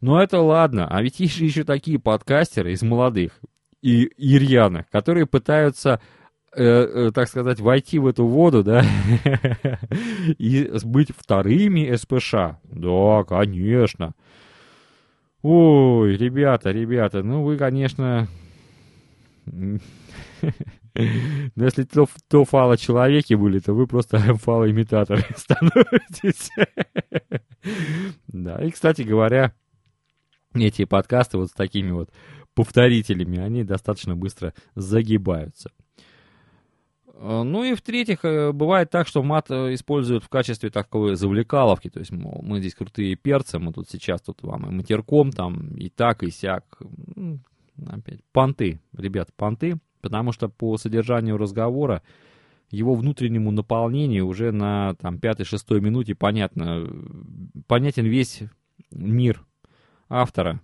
Но 0.00 0.22
это 0.22 0.40
ладно, 0.40 0.86
а 0.88 1.02
ведь 1.02 1.20
есть 1.20 1.34
же 1.34 1.44
еще 1.44 1.64
такие 1.64 1.98
подкастеры 1.98 2.72
из 2.72 2.82
молодых 2.82 3.38
и, 3.82 4.04
и 4.04 4.38
рьяных, 4.38 4.88
которые 4.88 5.26
пытаются 5.26 6.00
Э, 6.52 6.64
э, 6.64 7.12
так 7.12 7.28
сказать, 7.28 7.60
войти 7.60 8.00
в 8.00 8.08
эту 8.08 8.26
воду, 8.26 8.64
да, 8.64 8.84
и 10.38 10.68
быть 10.82 11.12
вторыми 11.16 11.94
СПШ. 11.94 12.34
Да, 12.64 13.22
конечно. 13.22 14.14
Ой, 15.42 16.16
ребята, 16.16 16.72
ребята, 16.72 17.22
ну 17.22 17.44
вы, 17.44 17.56
конечно... 17.56 18.26
Но 19.46 19.78
если 21.64 21.84
то, 21.84 22.08
то 22.28 22.44
фало-человеки 22.44 23.34
были, 23.34 23.60
то 23.60 23.72
вы 23.72 23.86
просто 23.86 24.18
фало-имитаторы 24.34 25.24
становитесь. 25.36 26.50
да, 28.26 28.60
и, 28.64 28.72
кстати 28.72 29.02
говоря, 29.02 29.54
эти 30.54 30.84
подкасты 30.84 31.38
вот 31.38 31.50
с 31.50 31.52
такими 31.52 31.92
вот 31.92 32.10
повторителями, 32.54 33.38
они 33.38 33.62
достаточно 33.62 34.16
быстро 34.16 34.52
загибаются. 34.74 35.70
Э, 37.20 37.42
ну 37.42 37.64
и 37.64 37.74
в-третьих, 37.74 38.24
э, 38.24 38.50
бывает 38.52 38.90
так, 38.90 39.06
что 39.06 39.22
мат 39.22 39.50
э, 39.50 39.74
используют 39.74 40.24
в 40.24 40.30
качестве 40.30 40.70
такой 40.70 41.16
завлекаловки, 41.16 41.90
то 41.90 42.00
есть, 42.00 42.12
мол, 42.12 42.40
мы 42.42 42.60
здесь 42.60 42.74
крутые 42.74 43.14
перцы, 43.14 43.58
мы 43.58 43.72
тут 43.72 43.90
сейчас 43.90 44.22
тут 44.22 44.42
вам 44.42 44.66
и 44.66 44.72
матерком 44.72 45.30
там, 45.30 45.76
и 45.76 45.90
так, 45.90 46.22
и 46.22 46.30
сяк. 46.30 46.64
Опять, 47.86 48.20
понты, 48.32 48.80
ребят, 48.96 49.30
понты, 49.36 49.78
потому 50.00 50.32
что 50.32 50.48
по 50.48 50.78
содержанию 50.78 51.36
разговора, 51.36 52.02
его 52.70 52.94
внутреннему 52.94 53.50
наполнению 53.50 54.26
уже 54.26 54.50
на 54.50 54.94
там 54.94 55.18
пятой-шестой 55.18 55.80
минуте 55.80 56.14
понятно, 56.14 56.88
понятен 57.66 58.06
весь 58.06 58.42
мир 58.90 59.44
автора. 60.08 60.60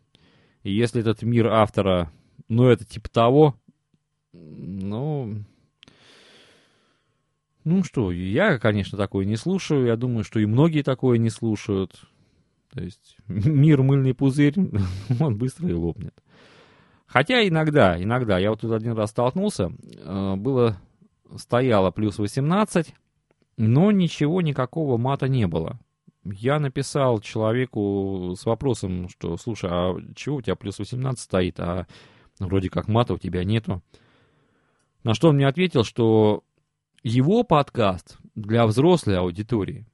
И 0.63 0.73
если 0.73 1.01
этот 1.01 1.23
мир 1.23 1.49
автора, 1.49 2.13
ну 2.49 2.69
это 2.69 2.85
типа 2.85 3.11
того, 3.11 3.55
ну 4.33 5.45
ну 7.67 7.83
что, 7.83 8.13
я, 8.13 8.61
конечно, 8.61 8.97
такое 8.97 9.25
не 9.25 9.35
слушаю. 9.35 9.87
Я 9.87 9.97
думаю, 9.97 10.23
что 10.23 10.39
и 10.39 10.47
многие 10.47 10.83
такое 10.83 11.19
не 11.19 11.31
слушают. 11.31 12.01
То 12.73 12.81
есть 12.81 13.17
мир 13.27 13.83
мыльный 13.83 14.15
пузырь, 14.15 14.55
он 15.21 15.37
быстро 15.37 15.69
и 15.69 15.73
лопнет. 15.73 16.15
Хотя 17.07 17.47
иногда, 17.47 18.01
иногда, 18.01 18.39
я 18.39 18.51
вот 18.51 18.61
тут 18.61 18.71
один 18.71 18.93
раз 18.93 19.11
столкнулся, 19.11 19.73
э, 19.83 20.35
было, 20.37 20.77
стояло 21.35 21.91
плюс 21.91 22.19
18, 22.19 22.95
но 23.57 23.91
ничего, 23.91 24.43
никакого 24.43 24.97
мата 24.97 25.27
не 25.27 25.49
было. 25.49 25.81
Я 26.23 26.61
написал 26.61 27.19
человеку 27.19 28.35
с 28.39 28.47
вопросом, 28.47 29.09
что, 29.09 29.37
слушай, 29.39 29.71
а 29.73 29.97
чего 30.15 30.37
у 30.37 30.43
тебя 30.43 30.55
плюс 30.55 30.79
18 30.79 31.19
стоит, 31.19 31.59
а 31.59 31.89
вроде 32.39 32.71
как 32.71 32.87
мата 32.87 33.15
у 33.15 33.19
тебя 33.19 33.43
нету. 33.43 33.83
На 35.03 35.15
что 35.15 35.31
он 35.31 35.37
мне 35.37 35.49
ответил, 35.49 35.83
что 35.83 36.45
его 37.07 37.45
подкаст 37.45 38.19
для 38.35 38.67
взрослой 38.67 39.17
аудитории? 39.17 39.87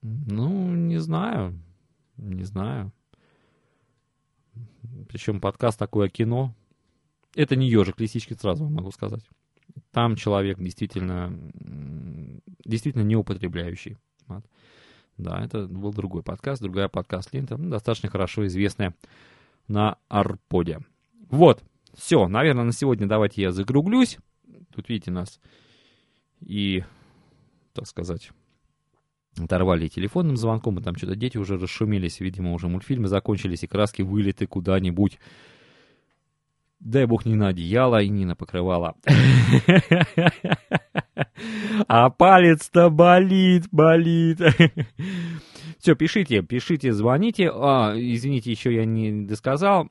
Ну, 0.00 0.72
не 0.72 0.98
знаю. 0.98 1.60
Не 2.16 2.44
знаю. 2.44 2.92
Причем 5.08 5.40
подкаст 5.40 5.76
такое 5.76 6.08
кино. 6.08 6.54
это 7.34 7.56
не 7.56 7.68
ежик 7.68 7.98
лисички, 8.00 8.34
сразу 8.34 8.62
вам 8.64 8.74
могу 8.74 8.92
сказать. 8.92 9.24
Там 9.90 10.14
человек 10.14 10.60
действительно, 10.60 11.36
действительно 12.64 13.02
не 13.02 13.16
употребляющий. 13.16 13.96
Да, 15.16 15.44
это 15.44 15.66
был 15.66 15.92
другой 15.92 16.22
подкаст, 16.22 16.62
другая 16.62 16.88
подкаст-лента, 16.88 17.56
ну, 17.56 17.70
достаточно 17.70 18.08
хорошо 18.08 18.46
известная 18.46 18.94
на 19.66 19.98
Арподе. 20.08 20.78
Вот, 21.28 21.64
все, 21.94 22.28
наверное, 22.28 22.62
на 22.62 22.72
сегодня 22.72 23.08
давайте 23.08 23.42
я 23.42 23.50
закруглюсь. 23.50 24.18
Тут, 24.72 24.88
видите, 24.88 25.10
нас 25.10 25.40
и, 26.40 26.84
так 27.72 27.86
сказать, 27.86 28.30
оторвали 29.38 29.88
телефонным 29.88 30.36
звонком, 30.36 30.78
и 30.78 30.82
там 30.82 30.96
что-то 30.96 31.16
дети 31.16 31.38
уже 31.38 31.58
расшумелись, 31.58 32.20
видимо, 32.20 32.52
уже 32.52 32.68
мультфильмы 32.68 33.08
закончились, 33.08 33.62
и 33.64 33.66
краски 33.66 34.02
вылеты 34.02 34.46
куда-нибудь. 34.46 35.18
Дай 36.80 37.06
бог 37.06 37.26
не 37.26 37.34
на 37.34 37.48
одеяло 37.48 38.00
и 38.00 38.08
не 38.08 38.24
на 38.24 38.36
покрывало. 38.36 38.94
А 41.86 42.10
палец-то 42.10 42.90
болит, 42.90 43.68
болит. 43.70 44.40
Все, 45.78 45.94
пишите, 45.94 46.42
пишите, 46.42 46.92
звоните. 46.92 47.50
А, 47.52 47.94
извините, 47.96 48.50
еще 48.50 48.74
я 48.74 48.84
не 48.84 49.24
досказал. 49.24 49.88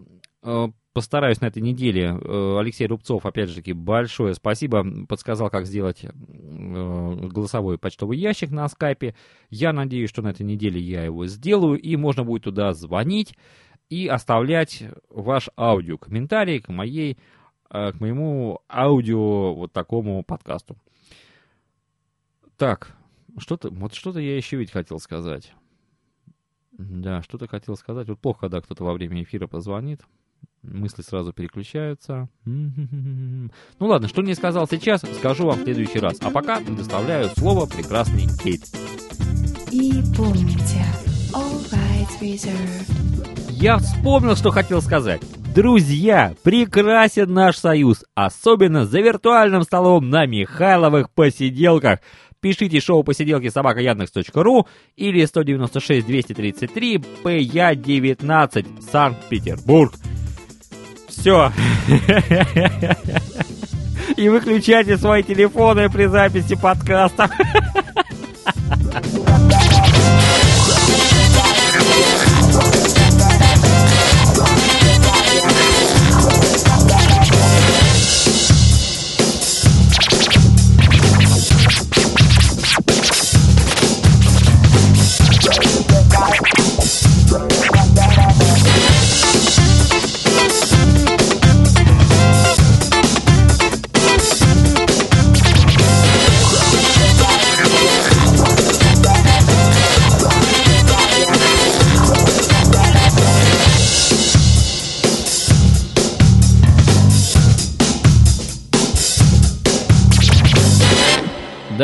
Постараюсь 0.98 1.42
на 1.42 1.46
этой 1.46 1.62
неделе. 1.62 2.06
Э, 2.20 2.58
Алексей 2.60 2.88
Рубцов, 2.88 3.24
опять 3.28 3.50
же 3.50 3.58
таки, 3.58 3.72
большое 3.72 4.34
спасибо. 4.34 4.84
Подсказал, 5.06 5.52
как 5.52 5.68
сделать 5.68 6.04
э, 6.04 6.10
голосовой 6.10 7.78
почтовый 7.78 8.18
ящик 8.18 8.50
на 8.50 8.68
скайпе. 8.68 9.14
Я 9.52 9.74
надеюсь, 9.74 10.10
что 10.10 10.24
на 10.24 10.30
этой 10.30 10.42
неделе 10.42 10.82
я 10.82 11.04
его 11.04 11.28
сделаю, 11.28 11.80
и 11.80 11.96
можно 11.98 12.24
будет 12.24 12.46
туда 12.46 12.74
звонить 12.74 13.36
и 13.92 14.08
оставлять 14.08 14.86
ваш 15.12 15.52
аудио, 15.56 16.00
комментарий 16.00 16.62
к 16.62 16.70
моей 16.70 17.20
э, 17.70 17.92
к 17.92 18.00
моему 18.00 18.62
аудио 18.68 19.54
вот 19.54 19.74
такому 19.74 20.24
подкасту. 20.24 20.78
Так, 22.58 22.98
что-то, 23.38 23.70
вот 23.70 23.94
что-то 23.94 24.18
я 24.18 24.36
еще 24.36 24.58
ведь 24.58 24.72
хотел 24.72 24.98
сказать. 24.98 25.54
Да, 26.72 27.22
что-то 27.22 27.48
хотел 27.48 27.76
сказать. 27.76 28.08
Вот 28.08 28.18
плохо, 28.18 28.40
когда 28.40 28.62
кто-то 28.62 28.84
во 28.84 28.94
время 28.94 29.22
эфира 29.22 29.46
позвонит 29.46 30.02
мысли 30.63 31.02
сразу 31.02 31.34
переключаются. 31.34 32.30
Ну 32.45 33.50
ладно, 33.80 34.08
что 34.08 34.21
не 34.21 34.36
сказал 34.36 34.67
сейчас, 34.67 35.02
скажу 35.19 35.45
вам 35.45 35.60
в 35.60 35.63
следующий 35.63 36.00
раз. 36.00 36.17
А 36.21 36.30
пока 36.30 36.60
предоставляю 36.60 37.30
слово 37.38 37.65
прекрасный 37.65 38.28
Кейт. 38.41 38.63
И 39.71 40.02
помните, 40.15 40.86
all 41.34 41.62
rights 41.71 42.21
reserved. 42.21 42.97
Я 43.52 43.78
вспомнил, 43.78 44.36
что 44.36 44.52
хотел 44.52 44.82
сказать. 44.82 45.21
Друзья, 45.56 46.36
прекрасен 46.43 47.34
наш 47.34 47.58
союз, 47.58 48.06
особенно 48.13 48.86
за 48.86 49.00
виртуальным 49.00 49.63
столом 49.63 50.10
на 50.10 50.28
Михайловых 50.28 51.10
посиделках. 51.10 52.00
Пишите 52.39 52.80
шоу 52.80 53.04
посиделки 53.04 53.50
собака 53.50 53.80
яндекс.ру 53.80 54.67
или 54.95 55.26
196 55.26 56.06
233 56.06 56.97
ПЯ 57.23 57.73
19 57.73 58.65
Санкт-Петербург. 58.91 59.95
Все. 61.19 61.51
И 64.15 64.30
выключайте 64.30 64.97
свои 64.97 65.23
телефоны 65.23 65.89
при 65.89 66.06
записи 66.08 66.56
подкаста. 66.56 67.30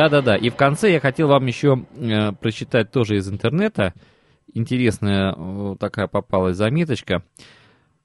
Да-да-да. 0.03 0.35
И 0.35 0.49
в 0.49 0.55
конце 0.55 0.91
я 0.91 0.99
хотел 0.99 1.29
вам 1.29 1.45
еще 1.45 1.85
э, 1.95 2.33
прочитать 2.33 2.91
тоже 2.91 3.15
из 3.15 3.29
интернета. 3.29 3.93
Интересная 4.53 5.33
э, 5.33 5.75
такая 5.79 6.07
попалась 6.07 6.57
заметочка. 6.57 7.23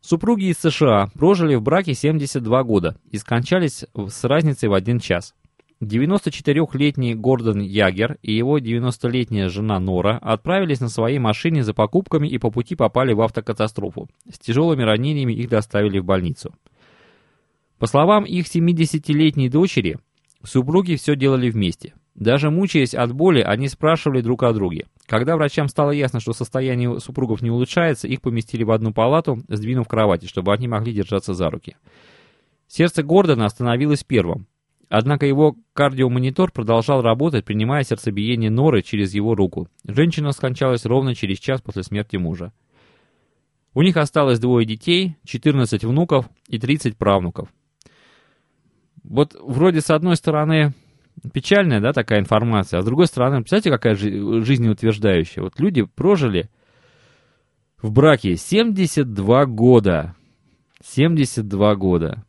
Супруги 0.00 0.44
из 0.44 0.58
США 0.58 1.08
прожили 1.14 1.56
в 1.56 1.62
браке 1.62 1.94
72 1.94 2.62
года 2.62 2.96
и 3.11 3.18
скончались 3.18 3.84
с 3.94 4.24
разницей 4.24 4.68
в 4.68 4.74
один 4.74 5.00
час. 5.00 5.34
94-летний 5.82 7.16
Гордон 7.16 7.61
Ягер 7.62 8.18
и 8.22 8.32
его 8.32 8.58
90-летняя 8.58 9.48
жена 9.48 9.80
Нора 9.80 10.18
отправились 10.18 10.78
на 10.78 10.88
своей 10.88 11.18
машине 11.18 11.64
за 11.64 11.74
покупками 11.74 12.28
и 12.28 12.38
по 12.38 12.52
пути 12.52 12.76
попали 12.76 13.12
в 13.12 13.20
автокатастрофу. 13.22 14.08
С 14.30 14.38
тяжелыми 14.38 14.84
ранениями 14.84 15.32
их 15.32 15.48
доставили 15.48 15.98
в 15.98 16.04
больницу. 16.04 16.54
По 17.80 17.87
словам 17.87 18.24
их 18.24 18.46
70-летней 18.46 19.48
дочери, 19.48 19.98
Супруги 20.48 20.96
все 20.96 21.14
делали 21.14 21.50
вместе. 21.50 21.92
Даже 22.14 22.50
мучаясь 22.50 22.94
от 22.94 23.12
боли, 23.12 23.42
они 23.42 23.68
спрашивали 23.68 24.22
друг 24.22 24.44
о 24.44 24.54
друге. 24.54 24.87
Когда 25.04 25.37
врачам 25.37 25.68
стало 25.68 25.90
ясно, 25.90 26.20
что 26.20 26.32
состояние 26.32 27.00
супругов 27.00 27.42
не 27.42 27.50
улучшается, 27.50 28.08
их 28.08 28.22
поместили 28.22 28.64
в 28.64 28.70
одну 28.70 28.94
палату, 28.94 29.42
сдвинув 29.48 29.87
кровати, 29.87 30.24
чтобы 30.24 30.54
они 30.54 30.66
могли 30.66 30.94
держаться 30.94 31.34
за 31.34 31.50
руки. 31.50 31.76
Сердце 32.66 33.02
Гордона 33.02 33.44
остановилось 33.44 34.04
первым. 34.04 34.46
Однако 34.88 35.26
его 35.26 35.54
кардиомонитор 35.74 36.50
продолжал 36.50 37.02
работать, 37.02 37.44
принимая 37.44 37.84
сердцебиение 37.84 38.50
Норы 38.50 38.80
через 38.80 39.12
его 39.12 39.34
руку. 39.34 39.68
Женщина 39.84 40.32
скончалась 40.32 40.87
ровно 40.87 41.14
через 41.14 41.38
час 41.40 41.61
после 41.61 41.82
смерти 41.82 42.16
мужа. 42.16 42.54
У 43.74 43.82
них 43.82 43.98
осталось 43.98 44.38
двое 44.38 44.64
детей, 44.66 45.16
14 45.26 45.84
внуков 45.84 46.30
и 46.48 46.58
30 46.58 46.96
правнуков. 46.96 47.50
Вот 49.09 49.35
вроде 49.40 49.81
с 49.81 49.90
одной 49.90 50.16
стороны 50.16 50.75
печальная, 51.33 51.81
да, 51.81 51.92
такая 51.92 52.21
информация, 52.21 52.79
а 52.79 52.83
с 52.83 52.85
другой 52.85 53.07
стороны, 53.07 53.38
представляете, 53.38 53.71
какая 53.71 53.94
жи- 53.94 54.44
жизнеутверждающая. 54.44 55.42
Вот 55.42 55.59
люди 55.59 55.83
прожили 55.83 56.51
в 57.81 57.90
браке 57.90 58.37
72 58.37 59.47
года. 59.47 60.14
72 60.85 61.75
года. 61.77 62.25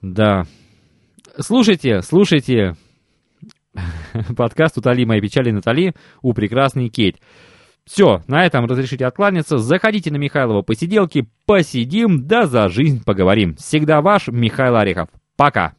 Да. 0.00 0.44
Слушайте, 1.38 2.02
слушайте 2.02 2.76
подкаст 4.36 4.78
«Утоли 4.78 5.04
мои 5.04 5.20
печали, 5.20 5.50
Натали» 5.50 5.94
у 6.22 6.32
прекрасной 6.32 6.90
Кейт. 6.90 7.16
Все, 7.86 8.22
на 8.26 8.46
этом 8.46 8.64
разрешите 8.64 9.06
откланяться. 9.06 9.58
Заходите 9.58 10.10
на 10.10 10.16
Михайлова 10.16 10.62
посиделки, 10.62 11.28
посидим, 11.46 12.26
да 12.26 12.46
за 12.46 12.68
жизнь 12.68 13.04
поговорим. 13.04 13.56
Всегда 13.56 14.00
ваш 14.00 14.28
Михаил 14.28 14.76
Орехов. 14.76 15.08
Пока. 15.36 15.74